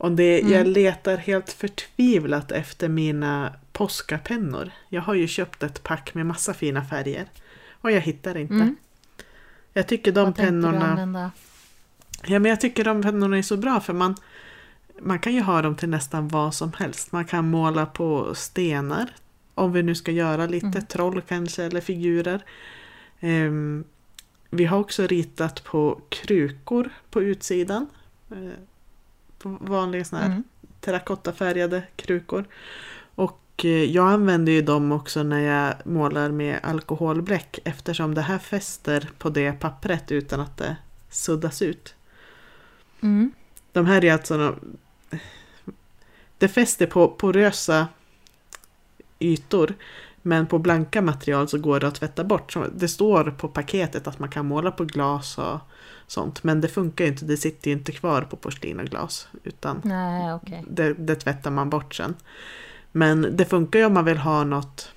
Och 0.00 0.12
det, 0.12 0.40
Mm. 0.40 0.52
jag 0.52 0.66
letar 0.66 1.16
helt 1.16 1.52
förtvivlat 1.52 2.52
efter 2.52 2.88
mina 2.88 3.52
påskapennor. 3.72 4.70
Jag 4.88 5.02
har 5.02 5.14
ju 5.14 5.26
köpt 5.28 5.62
ett 5.62 5.82
pack 5.82 6.14
med 6.14 6.26
massa 6.26 6.54
fina 6.54 6.84
färger. 6.84 7.26
Och 7.80 7.90
jag 7.92 8.00
hittar 8.00 8.36
inte. 8.36 8.54
Mm. 8.54 8.76
Jag 9.72 9.86
tycker 9.88 10.12
de 10.12 10.24
vad 10.24 10.36
pennorna... 10.36 11.30
Ja, 12.26 12.38
men 12.38 12.50
jag 12.50 12.60
tycker 12.60 12.84
de 12.84 13.02
pennorna 13.02 13.38
är 13.38 13.42
så 13.42 13.56
bra 13.56 13.80
för 13.80 13.92
man, 13.92 14.16
man 15.00 15.18
kan 15.18 15.34
ju 15.34 15.40
ha 15.40 15.62
dem 15.62 15.76
till 15.76 15.88
nästan 15.88 16.28
vad 16.28 16.54
som 16.54 16.72
helst. 16.78 17.12
Man 17.12 17.24
kan 17.24 17.50
måla 17.50 17.86
på 17.86 18.34
stenar. 18.34 19.10
Om 19.54 19.72
vi 19.72 19.82
nu 19.82 19.94
ska 19.94 20.10
göra 20.10 20.46
lite 20.46 20.66
Mm. 20.66 20.86
troll 20.86 21.22
kanske 21.28 21.64
eller 21.64 21.80
figurer. 21.80 22.44
Ehm, 23.20 23.84
vi 24.50 24.64
har 24.64 24.78
också 24.78 25.06
ritat 25.06 25.64
på 25.64 26.00
krukor 26.08 26.90
på 27.10 27.22
utsidan. 27.22 27.86
På 29.42 29.58
vanliga 29.60 30.04
såna 30.04 30.22
här 30.22 30.28
Mm. 30.28 30.44
terrakottafärgade 30.80 31.82
krukor. 31.96 32.44
Och 33.14 33.64
eh, 33.64 33.84
jag 33.84 34.08
använder 34.08 34.52
ju 34.52 34.62
dem 34.62 34.92
också 34.92 35.22
när 35.22 35.40
jag 35.40 35.74
målar 35.84 36.30
med 36.30 36.60
alkoholbläck 36.62 37.58
eftersom 37.64 38.14
det 38.14 38.22
här 38.22 38.38
fäster 38.38 39.10
på 39.18 39.28
det 39.30 39.52
pappret 39.52 40.12
utan 40.12 40.40
att 40.40 40.56
det 40.56 40.76
suddas 41.10 41.62
ut. 41.62 41.94
Mm. 43.00 43.32
De 43.72 43.86
här 43.86 44.04
är 44.04 44.12
alltså 44.12 44.56
det 46.38 46.48
fäster 46.48 46.86
på 46.86 47.08
porösa 47.08 47.88
ytor 49.18 49.74
men 50.22 50.46
på 50.46 50.58
blanka 50.58 51.02
material 51.02 51.48
så 51.48 51.58
går 51.58 51.80
det 51.80 51.88
att 51.88 51.94
tvätta 51.94 52.24
bort. 52.24 52.56
Det 52.74 52.88
står 52.88 53.30
på 53.30 53.48
paketet 53.48 54.06
att 54.06 54.18
man 54.18 54.28
kan 54.30 54.46
måla 54.46 54.70
på 54.70 54.84
glas 54.84 55.38
och 55.38 55.58
sånt 56.10 56.44
men 56.44 56.60
det 56.60 56.68
funkar 56.68 57.04
ju 57.04 57.10
inte, 57.10 57.24
det 57.24 57.36
sitter 57.36 57.70
ju 57.70 57.76
inte 57.76 57.92
kvar 57.92 58.22
på 58.22 58.36
porslin 58.36 58.80
och 58.80 58.86
glas 58.86 59.28
utan 59.42 59.80
Nej, 59.84 60.34
okej. 60.34 60.64
det, 60.68 60.94
det 60.94 61.14
tvättar 61.14 61.50
man 61.50 61.70
bort 61.70 61.94
sen. 61.94 62.14
Men 62.92 63.36
det 63.36 63.44
funkar 63.44 63.78
ju 63.78 63.84
om 63.84 63.94
man 63.94 64.04
vill 64.04 64.18
ha 64.18 64.44
något, 64.44 64.92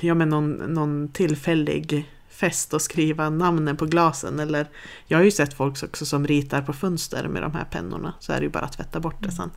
ja 0.00 0.14
men 0.14 0.28
någon, 0.28 0.52
någon 0.52 1.08
tillfällig 1.08 2.10
fest 2.28 2.74
och 2.74 2.82
skriva 2.82 3.30
namnen 3.30 3.76
på 3.76 3.86
glasen. 3.86 4.40
Eller 4.40 4.68
jag 5.06 5.18
har 5.18 5.24
ju 5.24 5.30
sett 5.30 5.54
folk 5.54 5.82
också 5.82 6.06
som 6.06 6.26
ritar 6.26 6.62
på 6.62 6.72
fönster 6.72 7.28
med 7.28 7.42
de 7.42 7.54
här 7.54 7.64
pennorna. 7.64 8.14
Så 8.20 8.32
är 8.32 8.36
det 8.36 8.44
ju 8.44 8.50
bara 8.50 8.64
att 8.64 8.72
tvätta 8.72 9.00
bort 9.00 9.22
det 9.22 9.32
sen. 9.32 9.50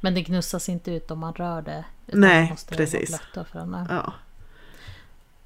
Men 0.00 0.14
det 0.14 0.22
gnussas 0.22 0.68
inte 0.68 0.90
ut 0.90 1.10
om 1.10 1.18
man 1.18 1.34
rör 1.34 1.62
det. 1.62 1.84
Nej, 2.06 2.54
precis. 2.68 3.20
Ja. 3.88 4.12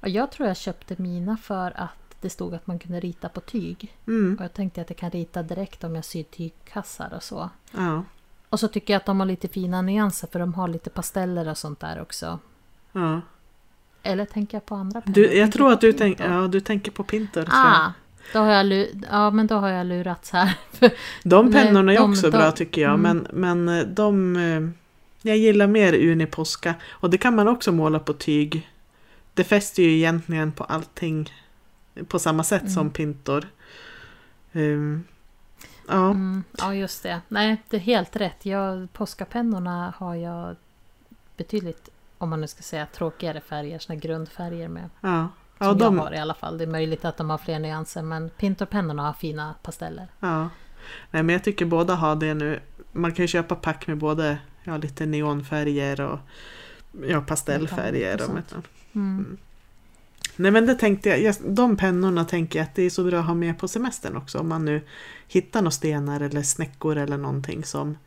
Jag 0.01 0.31
tror 0.31 0.47
jag 0.47 0.57
köpte 0.57 0.95
mina 1.01 1.37
för 1.37 1.71
att 1.79 1.89
det 2.21 2.29
stod 2.29 2.53
att 2.55 2.67
man 2.67 2.79
kunde 2.79 2.99
rita 2.99 3.29
på 3.29 3.41
tyg. 3.41 3.95
Mm. 4.07 4.35
Och 4.39 4.43
jag 4.43 4.53
tänkte 4.53 4.81
att 4.81 4.89
jag 4.89 4.97
kan 4.97 5.11
rita 5.11 5.43
direkt 5.43 5.83
om 5.83 5.95
jag 5.95 6.05
syr 6.05 6.23
tygkassar 6.23 7.13
och 7.15 7.23
så. 7.23 7.49
Ja. 7.71 8.03
Och 8.49 8.59
så 8.59 8.67
tycker 8.67 8.93
jag 8.93 8.99
att 8.99 9.05
de 9.05 9.19
har 9.19 9.27
lite 9.27 9.47
fina 9.47 9.81
nyanser 9.81 10.27
för 10.31 10.39
de 10.39 10.53
har 10.53 10.67
lite 10.67 10.89
pasteller 10.89 11.49
och 11.49 11.57
sånt 11.57 11.79
där 11.79 12.01
också. 12.01 12.39
ja. 12.91 13.21
Eller 14.03 14.25
tänker 14.25 14.55
jag 14.57 14.65
på 14.65 14.75
andra 14.75 15.01
pennor? 15.01 15.13
Du, 15.15 15.33
jag 15.33 15.51
tror 15.51 15.71
att 15.71 15.81
du, 15.81 15.93
tänk, 15.93 16.19
ja, 16.19 16.47
du 16.47 16.59
tänker 16.59 16.91
på 16.91 17.03
Pinter. 17.03 17.47
Ah, 17.51 17.91
då 18.33 18.39
har 18.39 18.51
jag, 18.51 18.87
ja, 19.11 19.31
men 19.31 19.47
då 19.47 19.55
har 19.55 19.69
jag 19.69 19.85
lurats 19.87 20.31
här. 20.31 20.57
De 21.23 21.51
pennorna 21.51 21.93
är 21.93 21.97
de- 21.97 22.11
också 22.11 22.29
de- 22.29 22.37
bra 22.37 22.51
tycker 22.51 22.81
jag. 22.81 22.93
mm. 22.93 23.17
Men, 23.31 23.63
men 23.65 23.79
eh, 23.79 23.85
de... 23.87 24.35
eh, 24.35 24.69
Jag 25.21 25.37
gillar 25.37 25.67
mer 25.67 26.11
Uniposca. 26.11 26.73
Och 26.89 27.09
det 27.09 27.17
kan 27.17 27.35
man 27.35 27.47
också 27.47 27.71
måla 27.71 27.99
på 27.99 28.13
tyg. 28.13 28.69
Det 29.33 29.43
fäster 29.43 29.83
ju 29.83 29.91
egentligen 29.95 30.51
på 30.51 30.63
allting 30.63 31.33
på 32.07 32.19
samma 32.19 32.43
sätt 32.43 32.61
Mm. 32.61 32.73
som 32.73 32.89
Pintor. 32.89 33.47
Ehm, 34.53 35.03
ja, 35.87 36.05
Mm, 36.11 36.43
ja, 36.57 36.75
just 36.75 37.03
det. 37.03 37.21
Nej, 37.27 37.57
det 37.69 37.77
är 37.77 37.81
helt 37.81 38.15
rätt. 38.15 38.45
Jag, 38.45 38.93
påskapennorna 38.93 39.93
har 39.97 40.15
jag 40.15 40.55
betydligt, 41.37 41.89
om 42.17 42.29
man 42.29 42.41
nu 42.41 42.47
ska 42.47 42.61
säga 42.61 42.85
tråkigare 42.85 43.41
färger, 43.41 43.79
såna 43.79 43.95
grundfärger 43.99 44.67
med. 44.67 44.89
ja. 45.01 45.27
Som 45.57 45.67
ja, 45.67 45.73
de, 45.73 45.95
jag 45.95 46.03
har 46.03 46.13
i 46.13 46.17
alla 46.17 46.33
fall. 46.33 46.57
Det 46.57 46.63
är 46.63 46.67
möjligt 46.67 47.05
att 47.05 47.17
de 47.17 47.29
har 47.29 47.37
fler 47.37 47.59
nyanser 47.59 48.01
men 48.01 48.29
Pintorpennorna 48.29 49.03
har 49.03 49.13
fina 49.13 49.55
pasteller. 49.63 50.07
ja. 50.19 50.49
Nej, 51.11 51.23
men 51.23 51.29
jag 51.29 51.43
tycker 51.43 51.65
båda 51.65 51.95
har 51.95 52.15
det 52.15 52.33
nu. 52.33 52.59
Man 52.91 53.11
kan 53.13 53.23
ju 53.23 53.27
köpa 53.27 53.55
pack 53.55 53.87
med 53.87 53.97
både 53.97 54.37
ja, 54.63 54.77
lite 54.77 55.05
neonfärger 55.05 56.01
och 56.01 56.19
ja, 57.07 57.21
pastellfärger. 57.21 58.15
Och 58.15 58.21
Och 58.37 58.43
sånt. 58.49 58.65
Mm. 58.93 59.37
Nej 60.35 60.51
men 60.51 60.65
det 60.65 60.75
tänkte 60.75 61.09
jag, 61.09 61.35
de 61.45 61.77
pennorna 61.77 62.25
tänker 62.25 62.59
jag 62.59 62.63
att 62.63 62.75
det 62.75 62.83
är 62.83 62.89
så 62.89 63.03
bra 63.03 63.19
att 63.19 63.25
ha 63.25 63.33
med 63.33 63.59
på 63.59 63.67
semestern 63.67 64.17
också. 64.17 64.39
Om 64.39 64.49
man 64.49 64.65
nu 64.65 64.81
hittar 65.27 65.61
några 65.61 65.71
stenar 65.71 66.21
eller 66.21 66.41
snäckor 66.41 66.97
eller 66.97 67.17
någonting 67.17 67.63
som 67.63 67.97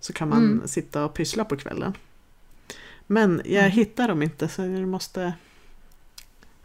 så 0.00 0.12
kan 0.12 0.28
man 0.28 0.38
Mm. 0.38 0.68
sitta 0.68 1.04
och 1.04 1.14
pyssla 1.14 1.44
på 1.44 1.56
kvällen. 1.56 1.92
Men 3.06 3.42
jag 3.44 3.60
Mm. 3.64 3.70
hittar 3.70 4.08
dem 4.08 4.22
inte 4.22 4.48
så 4.48 4.62
jag 4.62 4.88
måste 4.88 5.32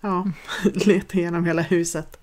ja, 0.02 0.28
leta 0.74 1.18
igenom 1.18 1.46
hela 1.46 1.62
huset. 1.62 2.20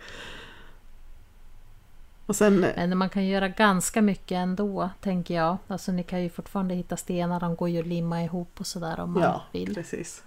Sen, 2.34 2.60
Men 2.60 2.98
man 2.98 3.08
kan 3.08 3.26
göra 3.26 3.48
ganska 3.48 4.02
mycket 4.02 4.36
ändå, 4.36 4.90
tänker 5.00 5.34
jag. 5.34 5.56
Alltså 5.66 5.92
ni 5.92 6.02
kan 6.02 6.22
ju 6.22 6.30
fortfarande 6.30 6.74
hitta 6.74 6.96
stenar, 6.96 7.40
de 7.40 7.56
går 7.56 7.68
ju 7.68 7.80
att 7.80 7.86
limma 7.86 8.22
ihop 8.24 8.60
och 8.60 8.66
sådär 8.66 9.00
om 9.00 9.12
man 9.12 9.22
ja 9.22 9.42
vill. 9.52 9.74
precis. 9.74 10.22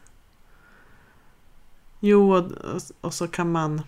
Jo, 2.06 2.34
och, 2.36 2.52
och 3.02 3.14
så 3.14 3.28
kan 3.28 3.52
man 3.52 3.82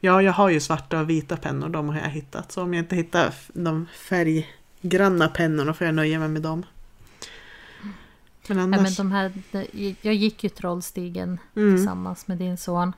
Ja, 0.00 0.22
jag 0.22 0.32
har 0.32 0.48
ju 0.48 0.60
svarta 0.60 1.00
och 1.00 1.10
vita 1.10 1.36
pennor, 1.36 1.68
de 1.68 1.88
har 1.88 1.96
jag 1.96 2.08
hittat. 2.10 2.52
Så 2.52 2.62
om 2.62 2.74
jag 2.74 2.82
inte 2.82 2.96
hittar 2.96 3.34
de 3.52 3.86
färggranna 4.08 5.28
pennorna 5.28 5.74
får 5.74 5.84
jag 5.86 5.94
nöja 5.94 6.18
mig 6.18 6.28
med 6.28 6.42
dem. 6.42 6.66
Men 8.48 8.56
Ja, 8.58 8.62
annars... 8.62 8.80
men 8.98 9.08
de 9.10 9.12
här, 9.12 9.32
jag 10.02 10.14
gick 10.14 10.44
ju 10.44 10.50
Trollstigen 10.50 11.38
mm, 11.56 11.76
tillsammans 11.76 12.28
med 12.28 12.38
din 12.38 12.56
son. 12.56 12.92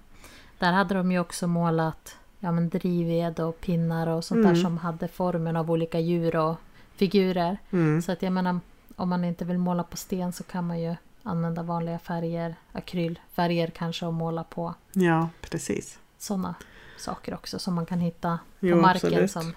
Där 0.59 0.73
hade 0.73 0.95
de 0.95 1.13
ju 1.13 1.19
också 1.19 1.47
målat 1.47 2.17
ja, 2.41 2.53
men 2.53 2.69
drivved 2.69 3.41
och 3.41 3.61
pinnar 3.61 4.07
och 4.07 4.25
sånt 4.25 4.39
Mm. 4.41 4.55
där 4.55 4.63
som 4.63 4.79
hade 4.79 5.09
formen 5.09 5.57
av 5.57 5.71
olika 5.71 6.01
djur 6.01 6.37
och 6.37 6.57
figurer. 6.97 7.59
mm, 7.71 8.03
Så 8.03 8.13
att 8.13 8.23
jag 8.23 8.33
menar, 8.33 8.61
om 8.97 9.09
man 9.09 9.25
inte 9.25 9.45
vill 9.45 9.59
måla 9.59 9.83
på 9.83 9.97
sten 9.97 10.33
så 10.33 10.43
kan 10.43 10.67
man 10.67 10.81
ju 10.81 10.95
använda 11.29 11.63
vanliga 11.63 11.99
färger, 11.99 12.55
akrylfärger 12.73 13.67
kanske 13.71 14.07
och 14.07 14.15
måla 14.15 14.45
på 14.45 14.75
ja, 14.93 15.29
precis. 15.41 15.99
sådana 16.19 16.55
saker 16.99 17.35
också 17.35 17.59
som 17.59 17.75
man 17.75 17.87
kan 17.87 18.01
hitta 18.01 18.39
på 18.61 18.67
Jo, 18.67 18.81
marken. 18.81 19.09
absolut. 19.09 19.31
Som, 19.31 19.53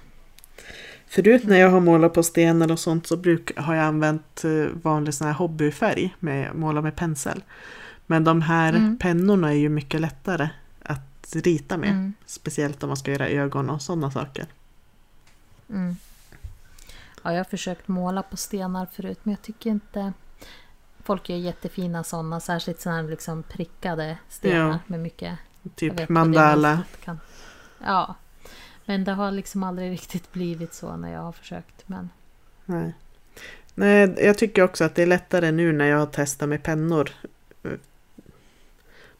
Förut 1.08 1.44
när 1.44 1.58
jag 1.58 1.70
har 1.70 1.80
målat 1.80 2.14
på 2.14 2.24
stenar 2.24 2.72
och 2.72 2.80
sånt 2.80 3.08
så 3.08 3.18
bruk, 3.18 3.58
har 3.58 3.76
jag 3.76 3.86
använt 3.86 4.44
eh, 4.44 4.66
vanlig 4.82 5.14
sån 5.14 5.28
här 5.28 5.34
hobbyfärg, 5.34 6.16
med, 6.20 6.56
måla 6.56 6.82
med 6.82 6.96
pensel. 6.96 7.44
Men 8.08 8.24
de 8.24 8.42
här 8.42 8.74
Mm. 8.74 8.98
pennorna 8.98 9.50
är 9.50 9.58
ju 9.58 9.70
mycket 9.70 10.02
lättare 10.02 10.50
att 10.84 11.36
rita 11.36 11.78
med. 11.78 11.90
mm, 11.90 12.14
Speciellt 12.26 12.84
om 12.84 12.88
man 12.90 12.98
ska 12.98 13.12
göra 13.12 13.28
ögon 13.30 13.70
och 13.70 13.82
sådana 13.82 14.12
saker. 14.12 14.46
mm. 15.70 15.96
Ja, 17.24 17.32
jag 17.32 17.40
har 17.40 17.44
försökt 17.44 17.88
måla 17.88 18.24
på 18.24 18.38
stenar 18.38 18.86
förut 18.86 19.20
men 19.24 19.32
jag 19.32 19.42
tycker 19.42 19.70
inte... 19.70 20.14
Folk 21.04 21.30
gör 21.30 21.38
jättefina 21.38 22.04
sådana, 22.04 22.40
särskilt 22.40 22.82
sådana 22.82 23.02
här 23.02 23.10
liksom 23.10 23.44
prickade 23.44 24.18
stenar 24.30 24.70
Ja. 24.70 24.80
med 24.88 25.00
mycket 25.00 25.38
Typ 25.76 26.00
vet 26.00 26.10
mandala. 26.10 26.84
Kan. 27.04 27.20
Ja. 27.84 28.16
Men 28.86 29.04
det 29.04 29.12
har 29.12 29.32
liksom 29.32 29.64
aldrig 29.64 29.92
riktigt 29.98 30.32
blivit 30.32 30.74
så 30.74 30.96
när 30.96 31.14
jag 31.14 31.22
har 31.22 31.32
försökt. 31.32 31.84
Men 31.90 32.10
Nej. 32.66 32.94
Nej, 33.74 34.16
jag 34.18 34.38
tycker 34.38 34.62
också 34.62 34.84
att 34.84 34.96
det 34.96 35.02
är 35.02 35.08
lättare 35.08 35.52
nu 35.52 35.72
när 35.72 35.86
jag 35.86 35.98
har 35.98 36.06
testat 36.06 36.50
med 36.50 36.64
pennor. 36.64 37.10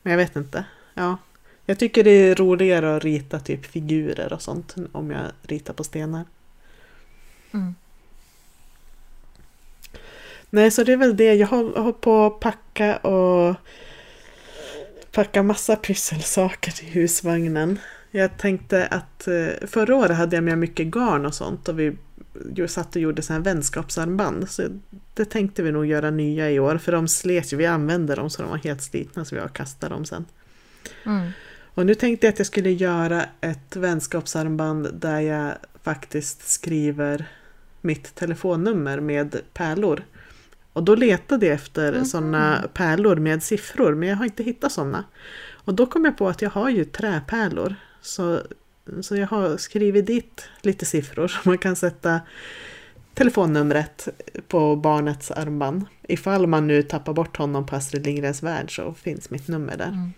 Men 0.02 0.12
jag 0.12 0.18
vet 0.18 0.36
inte. 0.36 0.66
Ja. 0.94 1.18
Jag 1.66 1.80
tycker 1.80 2.04
det 2.04 2.12
är 2.12 2.36
roligare 2.36 2.96
att 2.96 3.04
rita 3.04 3.40
typ 3.40 3.66
figurer 3.66 4.34
och 4.34 4.42
sånt 4.42 4.76
om 4.92 5.12
jag 5.12 5.22
ritar 5.42 5.74
på 5.74 5.84
stenar. 5.84 6.26
mm. 7.52 7.76
Nej, 10.54 10.72
så 10.72 10.84
det 10.84 10.94
är 10.94 10.98
väl 10.98 11.18
det. 11.18 11.34
Jag 11.34 11.48
har, 11.48 11.92
på 11.92 12.26
att 12.26 12.40
packa 12.40 12.98
och 12.98 13.56
packa 15.12 15.44
massa 15.44 15.76
pysselsaker 15.76 16.72
till 16.72 16.88
husvagnen. 16.88 17.80
Jag 18.12 18.38
tänkte 18.38 18.88
att 18.88 19.28
eh, 19.28 19.68
förra 19.68 19.96
året 19.96 20.18
hade 20.18 20.36
jag 20.36 20.44
med 20.44 20.58
mycket 20.58 20.88
garn 20.88 21.26
och 21.26 21.36
sånt 21.36 21.70
och 21.70 21.80
vi 21.80 21.98
satt 22.68 22.96
och 22.96 23.02
gjorde 23.02 23.22
så 23.22 23.34
här 23.34 23.40
vänskapsarmband. 23.40 24.50
Så 24.50 24.64
det 25.14 25.26
tänkte 25.26 25.64
vi 25.64 25.72
nog 25.72 25.86
göra 25.86 26.12
nya 26.12 26.52
i 26.52 26.60
år 26.60 26.78
för 26.78 26.92
de 26.92 27.08
slet 27.08 27.54
ju. 27.54 27.58
Vi 27.58 27.66
använde 27.66 28.16
dem 28.16 28.30
så 28.30 28.42
de 28.42 28.52
var 28.52 28.58
helt 28.58 28.82
slitna 28.82 29.26
så 29.26 29.36
vi 29.36 29.42
har 29.42 29.48
kastat 29.48 29.90
dem 29.90 30.06
sen. 30.06 30.26
Mm. 31.06 31.30
Och 31.74 31.86
nu 31.86 31.96
tänkte 31.96 32.28
jag 32.28 32.34
att 32.34 32.40
jag 32.40 32.48
skulle 32.48 32.72
göra 32.72 33.26
ett 33.42 33.76
vänskapsarmband 33.76 34.90
där 34.94 35.20
jag 35.20 35.54
faktiskt 35.84 36.50
skriver 36.50 37.26
mitt 37.82 38.16
telefonnummer 38.16 39.00
med 39.00 39.42
pärlor. 39.54 40.04
Och 40.74 40.84
då 40.84 40.96
letade 40.96 41.46
jag 41.46 41.56
efter 41.56 41.92
Mhm. 41.94 42.06
sådana 42.06 42.64
pärlor 42.74 43.16
med 43.16 43.44
siffror 43.44 43.96
men 43.96 44.10
jag 44.10 44.16
har 44.16 44.26
inte 44.26 44.44
hittat 44.44 44.72
sådana. 44.72 45.04
Och 45.66 45.74
då 45.74 45.86
kom 45.86 46.06
jag 46.06 46.18
på 46.18 46.28
att 46.28 46.42
jag 46.42 46.50
har 46.50 46.70
ju 46.70 46.86
träpärlor. 46.86 47.76
Så, 48.02 48.42
så 49.02 49.16
jag 49.16 49.28
har 49.28 49.58
skrivit 49.58 50.06
dit 50.08 50.50
lite 50.62 50.86
siffror 50.86 51.28
så 51.28 51.40
man 51.50 51.58
kan 51.58 51.76
sätta 51.76 52.22
telefonnumret 53.14 54.08
på 54.48 54.76
barnets 54.76 55.32
armband. 55.32 55.86
Ifall 56.04 56.48
man 56.48 56.68
nu 56.68 56.84
tappar 56.84 57.14
bort 57.14 57.38
honom 57.38 57.66
på 57.66 57.76
Astrid 57.76 58.06
Lindgrens 58.06 58.44
Värld 58.44 58.76
så 58.76 58.94
finns 58.94 59.30
mitt 59.30 59.48
nummer 59.48 59.78
där. 59.78 59.88
Mm. 59.88 60.14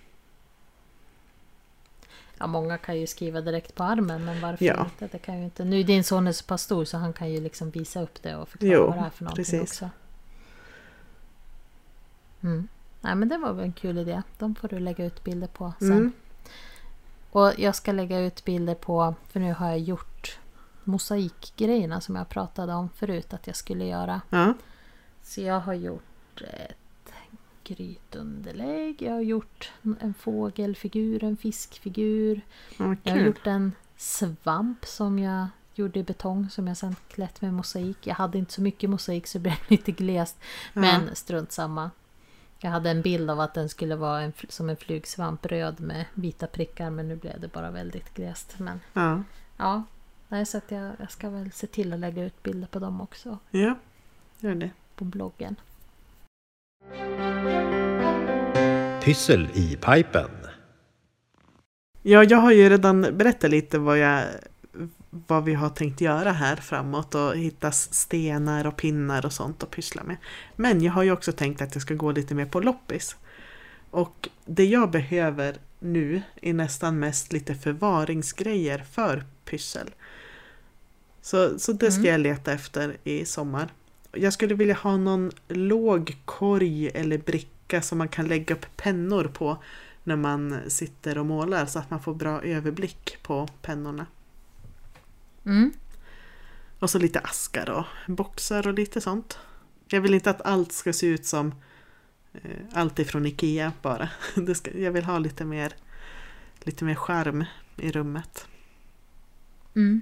Ja, 2.38 2.48
många 2.48 2.78
kan 2.78 3.00
ju 3.00 3.08
skriva 3.08 3.42
direkt 3.42 3.76
på 3.76 3.84
armen 3.84 4.26
men 4.26 4.42
varför 4.42 4.66
Ja. 4.66 4.86
inte? 4.86 5.08
Det 5.12 5.18
kan 5.18 5.38
ju 5.38 5.44
inte. 5.44 5.64
Nu 5.66 5.80
är 5.80 5.84
din 5.84 6.04
son 6.04 6.28
är 6.28 6.32
så 6.32 6.46
pass 6.46 6.62
stor 6.62 6.86
så 6.86 6.98
han 6.98 7.14
kan 7.14 7.32
ju 7.32 7.40
liksom 7.42 7.70
visa 7.70 8.02
upp 8.02 8.22
det 8.24 8.36
och 8.36 8.50
förklara 8.50 8.74
Jo, 8.74 8.86
vad 8.88 8.96
det 8.98 9.06
är 9.06 9.10
för 9.10 9.24
någonting 9.24 9.44
precis. 9.46 9.62
också. 9.62 9.90
Mm. 12.44 12.68
Nej 13.02 13.16
men 13.16 13.30
det 13.30 13.38
var 13.38 13.54
väl 13.54 13.66
en 13.66 13.74
kul 13.74 13.98
idé. 13.98 14.22
De 14.38 14.56
får 14.56 14.68
du 14.68 14.80
lägga 14.80 15.06
ut 15.06 15.24
bilder 15.24 15.48
på 15.48 15.74
sen. 15.80 15.92
Mm. 15.92 16.12
Och 17.32 17.52
jag 17.58 17.76
ska 17.76 17.92
lägga 17.92 18.20
ut 18.20 18.46
bilder 18.46 18.76
på, 18.76 19.16
för 19.30 19.40
nu 19.40 19.54
har 19.54 19.70
jag 19.70 19.80
gjort 19.80 20.40
mosaikgrejerna 20.84 22.02
som 22.02 22.16
jag 22.16 22.30
pratade 22.30 22.74
om 22.74 22.90
förut 22.90 23.34
att 23.34 23.48
jag 23.48 23.56
skulle 23.56 23.86
göra. 23.86 24.22
Ja. 24.30 24.54
Så 25.22 25.42
jag 25.42 25.60
har 25.60 25.74
gjort 25.74 26.42
ett 26.42 27.14
grytunderlägg, 27.64 29.02
jag 29.02 29.14
har 29.14 29.22
gjort 29.22 29.72
en 30.00 30.14
fågelfigur, 30.14 31.24
en 31.24 31.38
fiskfigur. 31.38 32.42
Ja, 32.78 32.96
Jag 33.04 33.14
har 33.14 33.20
gjort 33.20 33.48
en 33.48 33.72
svamp 33.98 34.86
som 34.86 35.20
jag 35.20 35.48
gjorde 35.76 36.00
i 36.00 36.04
betong 36.04 36.50
som 36.50 36.68
jag 36.68 36.78
sen 36.78 36.96
klätt 37.08 37.42
med 37.42 37.54
mosaik. 37.54 38.08
Jag 38.08 38.16
hade 38.16 38.38
inte 38.38 38.54
så 38.54 38.62
mycket 38.62 38.90
mosaik 38.90 39.28
så 39.28 39.38
det 39.38 39.42
blev 39.42 39.56
lite 39.68 39.92
glest. 39.92 40.38
Men 40.74 41.16
strunt 41.16 41.52
samma. 41.52 41.92
Jag 42.64 42.72
hade 42.72 42.90
en 42.90 43.02
bild 43.02 43.30
av 43.30 43.40
att 43.40 43.54
den 43.54 43.70
skulle 43.70 43.96
vara 43.96 44.22
en, 44.22 44.34
som 44.50 44.70
en 44.70 44.78
flugsvamp 44.78 45.46
röd 45.46 45.80
med 45.80 46.06
vita 46.14 46.48
prickar 46.48 46.90
men 46.90 47.08
nu 47.08 47.16
blev 47.16 47.40
det 47.40 47.48
bara 47.48 47.72
väldigt 47.72 48.14
glest. 48.14 48.56
Men 48.60 48.80
Ja. 48.94 49.24
ja, 49.58 49.84
nej, 50.28 50.46
så 50.46 50.58
att 50.58 50.72
jag, 50.72 50.92
jag 51.00 51.12
ska 51.12 51.30
väl 51.30 51.52
se 51.52 51.68
till 51.68 51.94
att 51.94 52.00
lägga 52.00 52.24
ut 52.24 52.44
bilder 52.44 52.68
på 52.68 52.80
dem 52.80 53.02
också 53.02 53.38
ja, 53.52 53.76
gör 54.40 54.56
det. 54.56 54.70
på 54.96 55.04
bloggen. 55.06 55.56
Pyssel 59.04 59.50
i 59.54 59.76
pipen. 59.76 60.30
Ja, 62.02 62.24
jag 62.24 62.38
har 62.38 62.52
ju 62.52 62.70
redan 62.70 63.02
berättat 63.02 63.50
lite 63.52 63.80
vad, 63.80 63.98
jag, 63.98 64.26
vad 65.28 65.44
vi 65.44 65.54
har 65.54 65.70
tänkt 65.70 66.02
göra 66.02 66.32
här 66.32 66.56
framåt 66.56 67.16
och 67.16 67.38
hitta 67.38 67.72
stenar 67.72 68.68
och 68.68 68.78
pinnar 68.78 69.26
och 69.26 69.34
sånt 69.34 69.64
att 69.64 69.72
pyssla 69.72 70.04
med. 70.04 70.18
Men 70.56 70.82
jag 70.82 70.94
har 70.94 71.04
ju 71.04 71.12
också 71.12 71.32
tänkt 71.32 71.62
att 71.62 71.76
jag 71.76 71.82
ska 71.82 71.94
gå 71.94 72.12
lite 72.12 72.36
mer 72.36 72.46
på 72.46 72.60
loppis. 72.60 73.16
Och 73.92 74.30
det 74.46 74.66
jag 74.66 74.92
behöver 74.92 75.58
nu 75.80 76.22
är 76.42 76.54
nästan 76.54 77.00
mest 77.00 77.34
lite 77.34 77.56
förvaringsgrejer 77.56 78.80
för 78.92 79.26
pyssel. 79.46 79.90
Så, 81.22 81.60
så 81.60 81.74
det 81.74 81.92
ska 81.92 82.00
Mm. 82.02 82.12
jag 82.12 82.22
leta 82.22 82.52
efter 82.54 82.98
i 83.04 83.26
sommar. 83.26 83.70
Jag 84.12 84.34
skulle 84.34 84.56
vilja 84.56 84.76
ha 84.76 84.98
någon 84.98 85.32
låg 85.48 86.18
korg 86.26 86.88
eller 86.88 87.18
bricka 87.18 87.82
som 87.82 87.98
man 87.98 88.08
kan 88.08 88.28
lägga 88.28 88.56
upp 88.56 88.66
pennor 88.76 89.32
på 89.34 89.58
när 90.04 90.16
man 90.16 90.60
sitter 90.68 91.18
och 91.18 91.26
målar 91.26 91.66
så 91.66 91.80
att 91.80 91.90
man 91.90 92.02
får 92.02 92.14
bra 92.14 92.42
överblick 92.42 93.18
på 93.24 93.48
pennorna. 93.62 94.06
Mm. 95.46 95.74
Och 96.80 96.90
så 96.90 97.00
lite 97.00 97.20
askar 97.20 97.70
och 97.70 97.86
boxar 98.08 98.68
och 98.68 98.74
lite 98.74 99.02
sånt. 99.02 99.38
Jag 99.88 100.02
vill 100.02 100.14
inte 100.14 100.30
att 100.30 100.42
allt 100.42 100.72
ska 100.72 100.94
se 100.94 101.08
ut 101.08 101.26
som 101.26 101.56
eh, 102.34 102.60
allt 102.74 103.00
ifrån 103.00 103.26
Ikea 103.26 103.72
bara. 103.82 104.10
Ska, 104.56 104.78
jag 104.78 104.92
vill 104.92 105.06
ha 105.06 105.20
lite 105.20 105.46
mer, 105.46 105.74
lite 106.60 106.86
mer 106.86 106.96
charm 106.96 107.46
i 107.78 107.92
rummet. 107.92 108.48
Mm. 109.76 110.02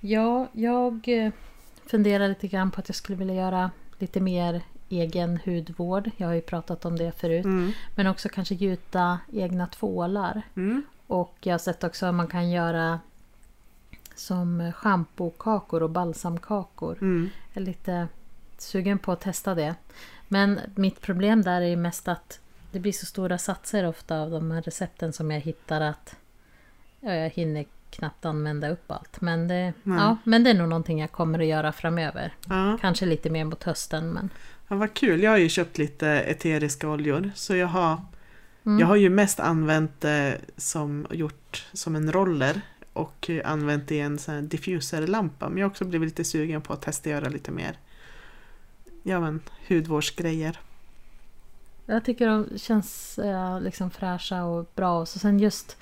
Ja, 0.00 0.48
jag 0.52 1.08
eh, 1.08 1.32
funderar 1.86 2.28
lite 2.28 2.48
grann 2.48 2.70
på 2.70 2.80
att 2.80 2.88
jag 2.88 2.96
skulle 2.96 3.18
vilja 3.18 3.34
göra 3.34 3.70
lite 3.98 4.20
mer 4.20 4.62
egen 4.88 5.38
hudvård. 5.44 6.10
Jag 6.16 6.26
har 6.26 6.34
ju 6.34 6.40
pratat 6.40 6.84
om 6.84 6.96
det 6.96 7.12
förut. 7.12 7.44
Mm. 7.44 7.72
Men 7.94 8.06
också 8.06 8.28
kanske 8.28 8.54
gjuta 8.54 9.18
egna 9.32 9.66
tvålar. 9.66 10.42
Mm. 10.56 10.82
Och 11.06 11.36
jag 11.40 11.52
har 11.52 11.58
sett 11.58 11.84
också 11.84 12.06
att 12.06 12.14
man 12.14 12.26
kan 12.26 12.50
göra 12.50 13.00
som 14.18 14.72
schampokakor 14.72 15.82
och 15.82 15.90
balsamkakor. 15.90 16.98
Mm. 17.00 17.30
Jag 17.52 17.62
är 17.62 17.66
lite 17.66 18.08
sugen 18.58 18.98
på 18.98 19.12
att 19.12 19.20
testa 19.20 19.54
det. 19.54 19.74
Men 20.28 20.60
mitt 20.74 21.00
problem 21.00 21.42
där 21.42 21.60
är 21.60 21.66
ju 21.66 21.76
mest 21.76 22.08
att 22.08 22.40
det 22.72 22.78
blir 22.78 22.92
så 22.92 23.06
stora 23.06 23.38
satser 23.38 23.86
ofta 23.86 24.20
av 24.20 24.30
de 24.30 24.50
här 24.50 24.62
recepten 24.62 25.12
som 25.12 25.30
jag 25.30 25.40
hittar 25.40 25.80
att 25.80 26.16
ja, 27.00 27.14
jag 27.14 27.30
hinner 27.30 27.64
knappt 27.90 28.24
använda 28.24 28.70
upp 28.70 28.90
allt. 28.90 29.20
Men 29.20 29.48
det, 29.48 29.72
Nej. 29.82 29.98
ja, 29.98 30.16
men 30.24 30.44
det 30.44 30.50
är 30.50 30.54
nog 30.54 30.68
någonting 30.68 31.00
jag 31.00 31.12
kommer 31.12 31.38
att 31.38 31.46
göra 31.46 31.72
framöver. 31.72 32.34
Ja. 32.48 32.78
Kanske 32.80 33.06
lite 33.06 33.30
mer 33.30 33.44
mot 33.44 33.64
hösten. 33.64 34.10
Men, 34.10 34.30
ja, 34.68 34.76
vad 34.76 34.94
kul. 34.94 35.22
Jag 35.22 35.30
har 35.30 35.38
ju 35.38 35.48
köpt 35.48 35.78
lite 35.78 36.08
eteriska 36.08 36.88
oljor. 36.88 37.30
Så 37.34 37.56
jag 37.56 37.66
har, 37.66 38.02
mm. 38.66 38.78
jag 38.78 38.86
har 38.86 38.96
ju 38.96 39.10
mest 39.10 39.40
använt 39.40 40.00
det 40.00 40.38
som 40.56 41.06
gjort 41.10 41.66
som 41.72 41.96
en 41.96 42.12
roller. 42.12 42.60
Och 42.92 43.30
använt 43.44 43.90
i 43.92 43.98
en 43.98 44.18
sån 44.18 44.48
diffuserlampa. 44.48 45.48
Men 45.48 45.58
jag 45.58 45.64
har 45.66 45.70
också 45.70 45.84
blivit 45.84 46.08
lite 46.08 46.24
sugen 46.24 46.62
på 46.62 46.72
att 46.72 46.82
testa 46.82 47.10
göra 47.10 47.28
lite 47.28 47.50
mer 47.50 47.76
ja, 49.02 49.20
men, 49.20 49.40
hudvårdsgrejer. 49.68 50.60
Jag 51.86 52.04
tycker 52.04 52.26
de 52.26 52.58
känns 52.58 53.18
eh, 53.18 53.60
liksom 53.60 53.90
fräscha 53.90 54.44
och 54.44 54.70
bra. 54.74 55.00
Och 55.00 55.08
så 55.08 55.18
sen 55.18 55.38
just 55.40 55.76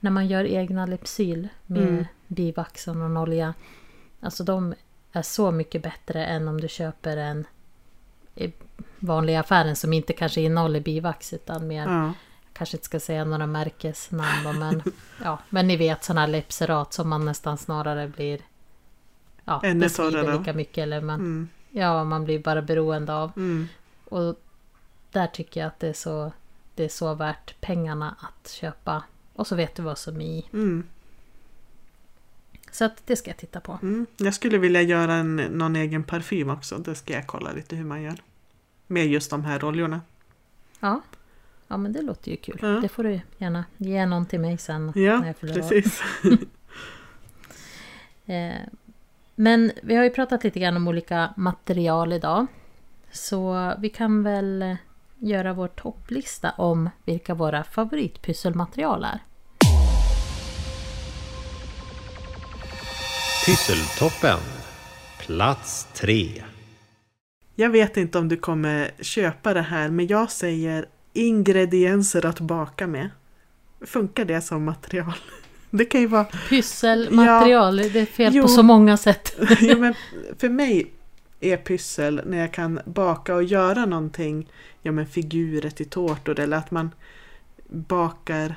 när 0.00 0.10
man 0.10 0.26
gör 0.26 0.44
egna 0.44 0.86
Lypsyl 0.86 1.48
med 1.66 1.88
Mm. 1.88 2.04
bivax 2.26 2.88
och 2.88 2.96
någon 2.96 3.16
olja. 3.16 3.54
Alltså 4.20 4.44
de 4.44 4.74
är 5.12 5.22
så 5.22 5.50
mycket 5.50 5.82
bättre 5.82 6.26
än 6.26 6.48
om 6.48 6.60
du 6.60 6.68
köper 6.68 7.16
en 7.16 7.46
i 8.34 8.52
vanliga 8.98 9.40
affären 9.40 9.76
som 9.76 9.92
inte 9.92 10.12
kanske 10.12 10.40
innehåller 10.40 10.80
bivax 10.80 11.32
utan 11.32 11.66
mer, 11.66 11.86
Ja. 11.86 12.12
Kanske 12.58 12.76
inte 12.76 12.84
ska 12.84 13.00
säga 13.00 13.24
några 13.24 13.46
märkesnamn 13.46 14.44
då, 14.44 14.52
men 14.52 14.82
ja, 15.22 15.38
men 15.48 15.66
ni 15.66 15.76
vet 15.76 16.04
sådana 16.04 16.20
här 16.20 16.28
Lepserat 16.28 16.92
som 16.92 17.08
man 17.08 17.24
nästan 17.24 17.58
snarare 17.58 18.08
blir 18.08 18.40
ja, 19.44 19.60
Ännu 19.64 19.88
torrare. 19.88 20.38
lika 20.38 20.52
mycket 20.52 20.78
eller 20.82 21.00
man, 21.00 21.20
Mm. 21.20 21.48
ja, 21.70 22.04
man 22.04 22.24
blir 22.24 22.38
bara 22.38 22.62
beroende 22.62 23.14
av. 23.14 23.32
Mm. 23.36 23.68
Och 24.04 24.40
där 25.12 25.26
tycker 25.26 25.60
jag 25.60 25.66
att 25.68 25.80
det 25.80 25.88
är 25.88 25.92
så, 25.92 26.32
det 26.74 26.84
är 26.84 26.88
så 26.88 27.14
värt 27.14 27.60
pengarna 27.60 28.16
att 28.20 28.48
köpa. 28.50 29.02
Och 29.34 29.46
så 29.46 29.56
vet 29.56 29.74
du 29.74 29.82
vad 29.82 29.98
som 29.98 30.20
är 30.20 30.24
i. 30.24 30.46
Mm. 30.52 30.84
Så 32.72 32.84
att 32.84 33.06
det 33.06 33.16
ska 33.16 33.30
jag 33.30 33.36
titta 33.36 33.60
på. 33.60 33.78
Mm. 33.82 34.06
Jag 34.16 34.34
skulle 34.34 34.58
vilja 34.58 34.82
göra 34.82 35.14
en, 35.14 35.36
någon 35.36 35.76
egen 35.76 36.04
parfym 36.04 36.50
också. 36.50 36.78
Det 36.78 36.94
ska 36.94 37.12
jag 37.12 37.26
kolla 37.26 37.52
lite 37.52 37.76
hur 37.76 37.84
man 37.84 38.02
gör. 38.02 38.22
Med 38.86 39.06
just 39.06 39.30
de 39.30 39.44
här 39.44 39.64
oljorna. 39.64 40.00
Ja, 40.80 41.00
ja 41.68 41.76
men 41.76 41.92
det 41.92 42.02
låter 42.02 42.30
ju 42.30 42.36
kul. 42.36 42.58
Ja. 42.62 42.68
Det 42.68 42.88
får 42.88 43.02
du 43.04 43.20
gärna 43.38 43.64
ge 43.76 44.06
någon 44.06 44.26
till 44.26 44.40
mig 44.40 44.58
sen. 44.58 44.92
Ja, 44.94 45.20
när 45.20 45.26
jag 45.26 45.36
fyller 45.36 45.54
precis. 45.54 46.02
Eh, 48.26 48.54
Men 49.34 49.72
vi 49.82 49.94
har 49.96 50.04
ju 50.04 50.10
pratat 50.10 50.44
lite 50.44 50.60
grann 50.60 50.76
om 50.76 50.88
olika 50.88 51.34
material 51.36 52.12
idag. 52.12 52.46
Så 53.12 53.72
vi 53.78 53.88
kan 53.88 54.22
väl 54.22 54.76
göra 55.18 55.52
vår 55.52 55.68
topplista 55.68 56.50
om 56.50 56.90
vilka 57.04 57.34
våra 57.34 57.64
favoritpysselmaterial 57.64 59.04
är. 59.04 59.20
Pysseltoppen. 63.46 64.38
Plats 65.18 65.88
3. 65.94 66.42
Jag 67.54 67.70
vet 67.70 67.96
inte 67.96 68.18
om 68.18 68.28
du 68.28 68.36
kommer 68.36 68.90
köpa 69.00 69.54
det 69.54 69.62
här 69.62 69.88
men 69.88 70.06
jag 70.06 70.30
säger 70.30 70.86
ingredienser 71.18 72.26
att 72.26 72.40
baka 72.40 72.86
med. 72.86 73.10
Funkar 73.80 74.24
det 74.24 74.40
som 74.40 74.64
material? 74.64 75.12
Det 75.70 75.84
kan 75.84 76.00
ju 76.00 76.06
vara... 76.06 76.24
Pysselmaterial, 76.24 77.76
det 77.76 78.00
är 78.00 78.06
fel 78.06 78.34
Jo. 78.34 78.42
på 78.42 78.48
så 78.48 78.62
många 78.62 78.96
sätt. 78.96 79.36
ja, 79.60 79.76
men 79.76 79.94
för 80.38 80.48
mig 80.48 80.92
är 81.40 81.56
pyssel 81.56 82.22
när 82.26 82.38
jag 82.38 82.52
kan 82.52 82.80
baka 82.84 83.34
och 83.34 83.44
göra 83.44 83.86
någonting, 83.86 84.50
ja 84.82 84.92
men 84.92 85.06
figurer 85.06 85.70
till 85.70 85.88
tårtor 85.88 86.40
eller 86.40 86.56
att 86.56 86.70
man 86.70 86.90
bakar 87.68 88.54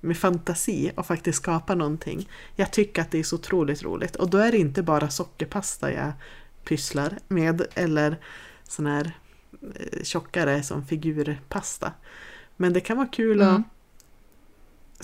med 0.00 0.16
fantasi 0.16 0.92
och 0.94 1.06
faktiskt 1.06 1.38
skapar 1.38 1.76
någonting. 1.76 2.28
Jag 2.56 2.70
tycker 2.70 3.02
att 3.02 3.10
det 3.10 3.18
är 3.18 3.22
så 3.22 3.36
otroligt 3.36 3.82
roligt 3.82 4.16
och 4.16 4.30
då 4.30 4.38
är 4.38 4.52
det 4.52 4.58
inte 4.58 4.82
bara 4.82 5.10
sockerpasta 5.10 5.92
jag 5.92 6.12
pysslar 6.64 7.18
med 7.28 7.62
eller 7.74 8.16
sån 8.68 8.86
här 8.86 9.12
tjockare 10.02 10.62
som 10.62 10.86
figurpasta. 10.86 11.92
Men 12.56 12.72
det 12.72 12.80
kan 12.80 12.96
vara 12.96 13.08
kul 13.08 13.40
Mm. 13.42 13.54
att 13.54 13.62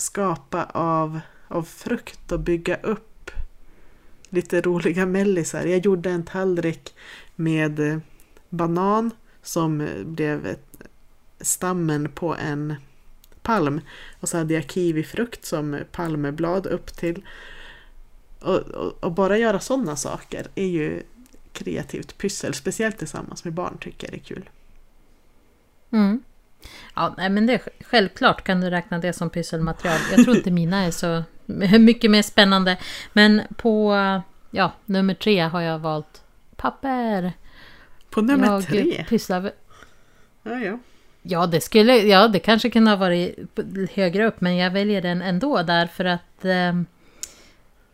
skapa 0.01 0.63
av, 0.63 1.19
av 1.47 1.63
frukt 1.63 2.31
och 2.31 2.39
bygga 2.39 2.75
upp 2.75 3.31
lite 4.29 4.61
roliga 4.61 5.05
mellisar. 5.05 5.65
Jag 5.65 5.85
gjorde 5.85 6.09
en 6.09 6.25
tallrik 6.25 6.95
med 7.35 7.79
eh, 7.79 7.97
banan 8.49 9.11
som 9.43 9.81
eh, 9.81 10.03
blev 10.03 10.55
stammen 11.41 12.11
på 12.11 12.35
en 12.35 12.75
palm. 13.41 13.81
Och 14.19 14.29
så 14.29 14.37
hade 14.37 14.53
jag 14.53 14.71
kiwifrukt 14.71 15.45
som 15.45 15.79
palmeblad 15.91 16.65
upp 16.67 16.97
till. 16.97 17.25
Och, 18.39 18.57
och, 18.57 19.03
och 19.03 19.11
bara 19.11 19.37
göra 19.37 19.59
sådana 19.59 19.95
saker 19.95 20.47
är 20.55 20.65
ju 20.67 21.03
kreativt 21.63 22.17
pyssel, 22.17 22.53
speciellt 22.53 22.97
tillsammans 22.97 23.43
med 23.43 23.53
barn 23.53 23.77
tycker 23.79 24.07
jag 24.07 24.13
det 24.13 24.17
är 24.17 24.35
kul. 24.35 24.49
Mm. 25.91 26.23
Ja, 26.95 27.13
nej, 27.17 27.29
men 27.29 27.45
det 27.45 27.61
självklart 27.81 28.43
kan 28.43 28.61
du 28.61 28.69
räkna 28.69 28.99
det 28.99 29.13
som 29.13 29.29
pysselmaterial. 29.29 29.99
Jag 30.11 30.23
tror 30.23 30.37
inte 30.37 30.51
mina 30.51 30.85
är 30.85 30.91
så 30.91 31.23
mycket 31.79 32.11
mer 32.11 32.21
spännande. 32.21 32.77
Men 33.13 33.41
på 33.57 33.95
ja, 34.51 34.71
nummer 34.85 35.13
tre 35.13 35.39
har 35.39 35.61
jag 35.61 35.79
valt 35.79 36.21
papper. 36.55 37.33
På 38.09 38.21
nummer 38.21 38.47
jag 38.47 38.67
tre. 38.67 39.05
Pysslar, 39.09 39.51
Ja, 40.43 40.59
ja. 40.59 40.79
ja, 41.21 41.47
det 41.47 41.61
skulle, 41.61 41.97
ja, 41.97 42.27
det 42.27 42.39
kanske 42.39 42.69
kunde 42.69 42.91
ha 42.91 42.97
varit 42.97 43.35
högre 43.93 44.25
upp, 44.25 44.41
men 44.41 44.55
jag 44.55 44.71
väljer 44.71 45.01
den 45.01 45.21
ändå 45.21 45.63
därför 45.63 46.05
att 46.05 46.45
eh, 46.45 46.73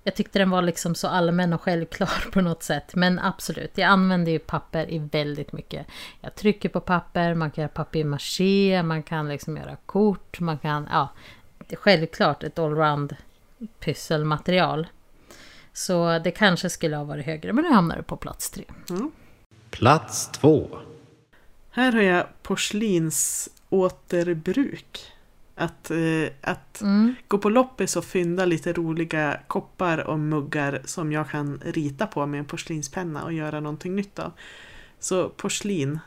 jag 0.06 0.16
tyckte 0.16 0.40
den 0.40 0.50
var 0.50 0.62
liksom 0.62 0.96
så 0.96 1.08
allmän 1.08 1.54
och 1.54 1.62
självklar 1.62 2.28
på 2.32 2.42
något 2.42 2.64
sätt. 2.64 2.96
Men 2.96 3.20
absolut, 3.20 3.78
jag 3.78 3.88
använder 3.88 4.32
ju 4.32 4.40
papper 4.40 4.92
i 4.92 5.00
väldigt 5.00 5.52
mycket. 5.52 5.88
Jag 6.22 6.36
trycker 6.36 6.70
på 6.70 6.80
papper, 6.80 7.34
man 7.34 7.52
kan 7.52 7.62
göra 7.62 7.72
papier-maché, 7.74 8.84
man 8.84 9.04
kan 9.04 9.30
liksom 9.30 9.58
göra 9.58 9.78
kort, 9.86 10.40
man 10.40 10.58
kan, 10.58 10.88
ja, 10.92 11.10
det 11.58 11.76
är 11.76 11.78
självklart 11.78 12.44
ett 12.44 12.60
allround 12.60 13.16
pysselmaterial. 13.80 14.88
Så 15.74 16.20
det 16.20 16.32
kanske 16.32 16.70
skulle 16.70 16.96
ha 16.96 17.04
varit 17.04 17.26
högre, 17.26 17.54
men 17.54 17.64
nu 17.64 17.72
hamnar 17.72 17.98
det 17.98 18.04
på 18.04 18.18
plats 18.18 18.50
tre. 18.50 18.64
ja. 18.88 19.10
Plats 19.70 20.32
2. 20.32 20.68
Här 21.72 21.92
har 21.92 22.02
jag 22.02 22.26
porslinsåterbruk. 22.44 25.12
Att, 25.56 25.92
eh, 25.92 26.28
att 26.42 26.82
Mm. 26.82 27.16
gå 27.28 27.38
på 27.38 27.50
loppis 27.50 27.96
och 27.96 28.06
fynda 28.06 28.46
lite 28.46 28.74
roliga 28.74 29.40
koppar 29.48 29.98
och 29.98 30.20
muggar 30.20 30.82
som 30.86 31.12
jag 31.12 31.30
kan 31.30 31.60
rita 31.66 32.08
på 32.08 32.26
med 32.26 32.40
en 32.40 32.46
porslinspenna 32.46 33.24
och 33.24 33.34
göra 33.34 33.60
någonting 33.60 33.96
nytt 33.96 34.20
av. 34.20 34.32
Så 35.00 35.30
porslin, 35.30 36.00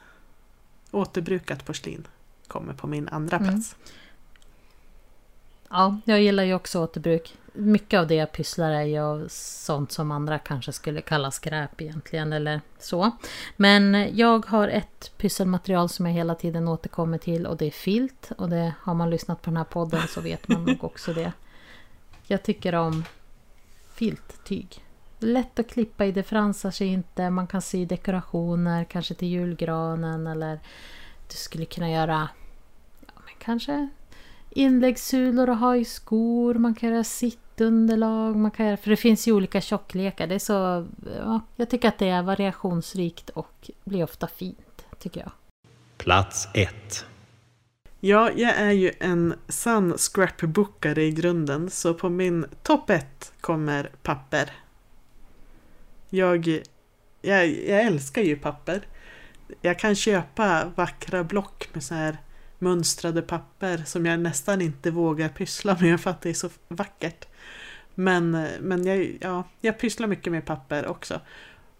återbrukat 0.91 1.65
porslin, 1.67 2.07
kommer 2.47 2.73
på 2.73 2.87
min 2.87 3.09
andra 3.09 3.37
Mm. 3.37 3.63
Ja, 5.71 6.01
jag 6.05 6.23
gillar 6.23 6.45
ju 6.45 6.55
också 6.55 6.83
återbruk. 6.83 7.37
Mycket 7.53 8.01
av 8.01 8.07
det 8.07 8.15
jag 8.15 8.33
pysslar 8.33 8.71
är 8.71 8.83
ju 8.83 9.29
sånt 9.29 9.93
som 9.93 10.11
andra 10.11 10.39
kanske 10.39 10.73
skulle 10.73 11.01
kalla 11.01 11.31
skräp 11.31 11.81
egentligen 11.81 12.33
eller 12.33 12.61
så. 12.79 13.11
Men 13.57 14.17
jag 14.17 14.47
har 14.47 14.69
ett 14.69 15.13
pysselmaterial 15.17 15.89
som 15.89 16.07
jag 16.07 16.13
hela 16.13 16.35
tiden 16.35 16.69
återkommer 16.69 17.19
till 17.19 17.47
och 17.47 17.57
det 17.57 17.67
är 17.67 17.71
filt. 17.71 18.33
Och 18.39 18.49
det 18.49 18.75
har 18.81 18.95
man 18.95 19.11
lyssnat 19.11 19.43
på 19.43 19.51
den 19.51 19.57
här 19.57 19.65
podden 19.65 20.03
så 20.09 20.21
vet 20.21 20.49
man 20.49 20.65
nog 20.65 20.85
också 20.85 21.13
det. 21.13 21.33
Jag 22.27 22.43
tycker 22.43 22.75
om 22.75 23.05
filttyg. 23.95 24.85
Lätt 25.19 25.59
att 25.59 25.69
klippa 25.69 26.05
i, 26.07 26.13
det 26.13 26.23
fransar 26.23 26.71
sig 26.71 26.87
inte. 26.87 27.31
Man 27.31 27.47
kan 27.47 27.63
sy 27.63 27.85
dekorationer, 27.85 28.85
kanske 28.85 29.15
till 29.15 29.29
julgranen 29.29 30.27
eller 30.27 30.61
du 31.29 31.37
skulle 31.37 31.65
kunna 31.65 31.91
göra 31.91 32.29
ja, 33.07 33.13
men 33.25 33.35
kanske 33.39 33.89
inläggssulor 34.59 35.51
och 35.51 35.57
ha 35.57 35.77
i 35.77 35.85
skor. 35.85 36.55
Man 36.55 36.75
kan 36.75 36.91
göra 36.91 37.05
sittunderlag. 37.05 38.37
Man 38.37 38.51
kan 38.51 38.67
göra, 38.67 38.77
för 38.77 38.91
det 38.91 38.97
finns 38.97 39.29
ju 39.29 39.33
olika 39.33 39.61
tjocklekar. 39.61 40.27
Det 40.27 40.35
är 40.35 40.39
så, 40.39 40.87
ja, 41.19 41.41
jag 41.57 41.71
tycker 41.71 41.89
att 41.89 41.99
det 41.99 42.09
är 42.09 42.23
variationsrikt 42.23 43.31
och 43.31 43.71
blir 43.85 44.05
ofta 44.05 44.27
fint, 44.27 44.87
tycker 44.99 45.21
jag. 45.21 45.31
Plats 45.99 46.49
1. 46.55 47.07
Ja, 48.01 48.31
jag 48.37 48.57
är 48.57 48.71
ju 48.71 48.93
en 49.01 49.35
sann 49.49 49.99
scrapbookare 49.99 51.05
i 51.05 51.11
grunden, 51.11 51.71
så 51.71 51.95
på 51.95 52.09
min 52.09 52.47
topp 52.63 52.91
1 52.91 53.33
kommer 53.41 53.91
papper. 54.03 54.51
Jag, 56.11 56.63
jag, 57.23 57.47
jag 57.47 57.83
älskar 57.83 58.23
ju 58.23 58.37
papper. 58.37 58.87
Jag 59.63 59.79
kan 59.79 59.95
köpa 59.95 60.73
vackra 60.77 61.25
block 61.25 61.69
med 61.73 61.85
så 61.85 61.95
här 61.95 62.19
mönstrade 62.59 63.23
papper 63.23 63.83
som 63.87 64.07
jag 64.07 64.21
nästan 64.21 64.61
inte 64.61 64.91
vågar 64.91 65.29
pyssla 65.29 65.77
med 65.81 66.01
för 66.01 66.11
att 66.11 66.21
det 66.21 66.31
är 66.31 66.35
så 66.35 66.51
vackert. 66.69 67.27
Men, 67.95 68.31
men 68.61 68.87
jag, 68.87 69.19
ja, 69.21 69.45
jag 69.61 69.79
pysslar 69.79 70.07
mycket 70.07 70.33
med 70.33 70.47
papper 70.47 70.87
också. 70.87 71.21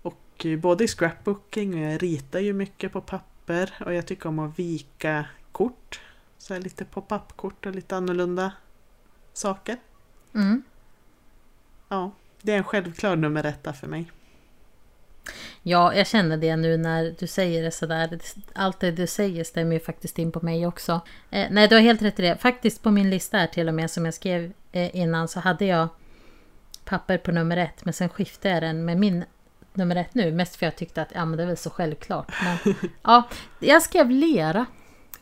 Och 0.03 0.47
både 0.59 0.85
i 0.85 0.89
scrapbooking 0.89 1.75
och 1.75 1.81
jag 1.81 2.03
ritar 2.03 2.41
ju 2.41 2.53
mycket 2.53 2.93
på 2.93 3.01
papper 3.01 3.75
och 3.87 3.95
jag 3.95 4.07
tycker 4.07 4.29
om 4.29 4.39
att 4.39 4.59
vika 4.59 5.27
kort. 5.53 6.01
Så 6.39 6.55
här 6.55 6.61
lite 6.61 6.85
pop-up-kort 6.85 7.67
och 7.67 7.75
lite 7.75 7.97
annorlunda 7.97 8.53
saker. 9.33 9.77
Mm. 10.35 10.63
Ja, 11.89 12.11
det 12.43 12.53
är 12.53 12.57
en 12.57 12.65
självklar 12.65 13.17
nummer 13.17 13.45
etta 13.45 13.73
för 13.73 13.87
mig. 13.87 14.11
Ja, 15.63 15.95
jag 15.95 16.07
känner 16.07 16.37
det 16.37 16.57
nu 16.57 16.77
när 16.77 17.15
du 17.19 17.27
säger 17.27 17.63
det 17.63 17.71
sådär. 17.71 18.19
Allt 18.53 18.81
det 18.81 18.91
du 18.91 19.07
säger 19.07 19.45
stämmer 19.45 19.73
ju 19.73 19.81
faktiskt 19.81 20.19
in 20.19 20.33
på 20.33 20.41
mig 20.41 20.67
också. 20.67 21.01
Eh, 21.31 21.47
nej, 21.51 21.69
du 21.69 21.75
har 21.75 21.83
helt 21.83 22.03
rätt 22.03 22.19
i 22.19 22.23
det. 22.23 22.37
Faktiskt 22.37 22.83
på 22.83 22.91
min 22.91 23.11
lista 23.11 23.39
här 23.39 23.47
till 23.47 23.69
och 23.69 23.75
med 23.75 23.91
som 23.91 24.05
jag 24.05 24.15
skrev 24.15 24.53
eh, 24.73 24.97
innan 24.97 25.29
så 25.29 25.41
hade 25.41 25.65
jag 25.65 25.89
papper 26.85 27.19
på 27.19 27.33
nummer 27.33 27.57
ett. 27.57 27.85
Men 27.85 27.95
sen 27.95 28.09
skiftade 28.09 28.55
jag 28.55 28.63
den 28.63 28.85
med 28.85 28.97
min 28.97 29.25
nummer 29.73 29.97
ett 29.97 30.15
nu. 30.15 30.33
Mest 30.33 30.57
för 30.57 30.67
jag 30.67 30.77
tyckte 30.77 31.03
att 31.03 31.13
ja, 31.15 31.25
men 31.25 31.37
det 31.37 31.43
är 31.43 31.47
väl 31.47 31.57
så 31.57 31.71
självklart. 31.71 32.33
Men, 32.43 32.75
ja, 33.03 33.29
jag 33.61 33.83
skrev 33.83 34.11
lera. 34.11 34.67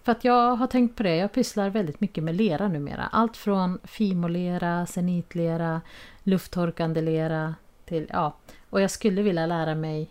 För 0.03 0.13
att 0.13 0.25
jag 0.25 0.57
har 0.57 0.67
tänkt 0.67 0.97
på 0.97 1.03
det. 1.03 1.17
Jag 1.17 1.33
pysslar 1.33 1.71
väldigt 1.71 2.01
mycket 2.01 2.25
med 2.25 2.35
lera 2.35 2.69
numera. 2.69 3.09
Allt 3.13 3.37
från 3.37 3.79
fimolera, 3.85 4.87
zenitlera, 4.87 5.81
lufttorkande 6.23 7.01
lera 7.01 7.55
till 7.85 8.07
ja. 8.13 8.37
Och 8.71 8.81
jag 8.81 8.91
skulle 8.91 9.23
vilja 9.23 9.47
lära 9.47 9.75
mig 9.75 10.11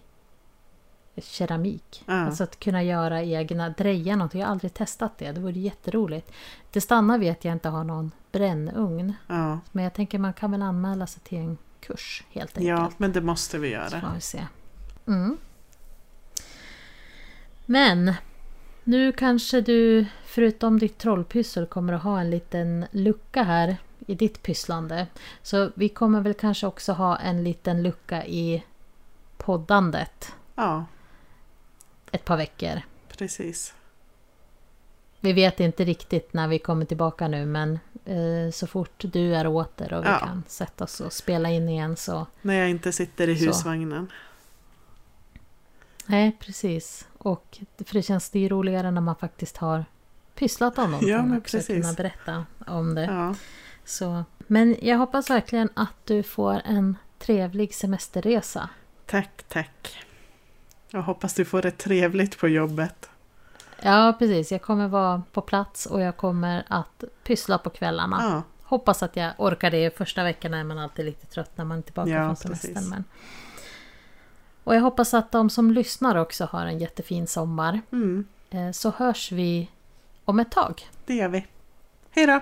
keramik. 1.18 2.04
Ja. 2.06 2.14
Alltså 2.14 2.44
att 2.44 2.60
kunna 2.60 2.84
göra 2.84 3.24
egna, 3.24 3.70
dreja 3.70 4.16
någonting. 4.16 4.40
Jag 4.42 4.48
har 4.48 4.52
aldrig 4.52 4.74
testat 4.74 5.18
det. 5.18 5.32
Det 5.32 5.40
vore 5.42 5.60
jätteroligt. 5.60 6.32
Det 6.72 6.82
stannar 6.82 7.18
vid 7.18 7.32
att 7.32 7.46
jag 7.46 7.52
inte 7.52 7.70
har 7.70 7.84
någon 7.84 8.12
brännugn. 8.32 9.14
Ja, 9.28 9.60
Men 9.72 9.84
jag 9.84 9.94
tänker 9.94 10.20
man 10.20 10.34
kan 10.34 10.52
väl 10.52 10.62
anmäla 10.62 11.08
sig 11.08 11.22
till 11.24 11.38
en 11.38 11.58
kurs 11.80 12.24
helt 12.32 12.58
enkelt. 12.58 12.68
ja 12.80 12.92
men 12.98 13.12
det 13.12 13.22
måste 13.22 13.58
vi 13.58 13.68
Så 13.68 13.74
göra. 13.74 14.02
får 14.02 14.16
vi 14.16 14.22
se. 14.22 14.42
Mm. 15.08 15.38
Men 17.66 18.14
nu 18.84 19.12
kanske 19.12 19.62
du 19.62 20.06
förutom 20.26 20.80
ditt 20.80 20.98
trollpyssel 20.98 21.66
kommer 21.66 21.94
att 21.94 22.04
ha 22.04 22.20
en 22.20 22.30
liten 22.30 22.86
lucka 22.92 23.44
här 23.44 23.78
i 24.06 24.16
ditt 24.16 24.44
pysslande. 24.44 25.08
Så 25.42 25.72
vi 25.76 25.90
kommer 25.90 26.22
väl 26.22 26.34
kanske 26.34 26.68
också 26.68 26.94
ha 26.94 27.18
en 27.18 27.44
liten 27.44 27.84
lucka 27.84 28.26
i 28.26 28.64
poddandet 29.38 30.34
Ja, 30.56 30.86
ett 32.12 32.26
par 32.26 32.38
veckor. 32.38 32.82
precis. 33.18 33.74
Vi 35.20 35.34
vet 35.34 35.60
inte 35.60 35.84
riktigt 35.86 36.34
när 36.34 36.48
vi 36.48 36.60
kommer 36.60 36.86
tillbaka 36.86 37.28
nu 37.28 37.46
men 37.46 37.80
eh, 38.06 38.52
så 38.54 38.68
fort 38.68 38.92
du 38.98 39.36
är 39.36 39.48
åter 39.48 39.94
och 39.94 40.04
vi 40.04 40.08
Ja. 40.10 40.20
kan 40.20 40.44
sätta 40.48 40.84
oss 40.84 41.00
och 41.02 41.14
spela 41.14 41.50
in 41.50 41.70
igen 41.70 41.96
så 41.96 42.28
När 42.42 42.54
jag 42.54 42.70
inte 42.70 42.92
sitter 42.92 43.30
i 43.30 43.38
Så. 43.38 43.46
husvagnen. 43.46 44.12
Nej, 46.06 46.38
precis. 46.40 47.08
Och 47.18 47.58
för 47.86 47.94
det 47.94 48.02
känns 48.02 48.30
det 48.30 48.40
ju 48.40 48.50
roligare 48.50 48.92
när 48.92 49.02
man 49.02 49.16
faktiskt 49.16 49.58
har 49.58 49.86
pysslat 50.36 50.78
om 50.78 50.92
någonting 50.92 51.10
Ja, 51.10 51.22
men 51.24 51.38
också, 51.38 51.58
precis. 51.58 51.82
kunna 51.82 51.94
berätta 51.94 52.46
om 52.68 52.96
det. 52.96 53.06
Ja, 53.06 53.36
Så, 53.86 54.24
men 54.38 54.76
jag 54.82 54.98
hoppas 54.98 55.30
verkligen 55.30 55.70
att 55.74 55.94
du 56.06 56.24
får 56.24 56.62
en 56.66 56.98
trevlig 57.20 57.74
semesterresa. 57.76 58.70
tack, 59.06 59.44
tack. 59.48 60.04
Jag 60.90 61.02
hoppas 61.02 61.34
du 61.34 61.46
får 61.46 61.62
det 61.62 61.72
trevligt 61.72 62.38
på 62.40 62.48
jobbet. 62.48 63.10
Ja, 63.82 64.16
precis. 64.20 64.52
Jag 64.52 64.62
kommer 64.62 64.88
vara 64.88 65.22
på 65.32 65.42
plats 65.42 65.86
och 65.86 66.02
jag 66.02 66.18
kommer 66.18 66.64
att 66.68 67.04
pyssla 67.24 67.58
på 67.58 67.70
kvällarna. 67.70 68.18
Ja, 68.22 68.42
Hoppas 68.64 69.04
att 69.04 69.16
jag 69.16 69.34
orkar 69.38 69.72
det. 69.72 69.98
Första 69.98 70.24
veckan 70.24 70.54
är 70.54 70.64
man 70.64 70.80
alltid 70.80 71.06
lite 71.06 71.26
trött 71.26 71.52
när 71.58 71.66
man 71.66 71.78
är 71.78 71.82
tillbaka 71.82 72.10
Ja, 72.10 72.26
från 72.26 72.36
semestern. 72.36 72.74
precis. 72.74 72.90
Men... 72.90 73.04
Och 74.64 74.76
jag 74.76 74.82
hoppas 74.82 75.14
att 75.14 75.32
de 75.32 75.50
som 75.50 75.72
lyssnar 75.72 76.16
också 76.16 76.46
har 76.46 76.66
en 76.66 76.80
jättefin 76.80 77.28
sommar. 77.28 77.82
mm, 77.92 78.28
Eh, 78.50 78.72
Så 78.72 78.90
hörs 78.98 79.32
vi 79.32 79.70
om 80.26 80.40
ett 80.40 80.52
tag. 80.52 80.90
det 81.06 81.14
gör 81.16 81.30
vi. 81.30 81.46
Hej 82.10 82.28
då! 82.28 82.40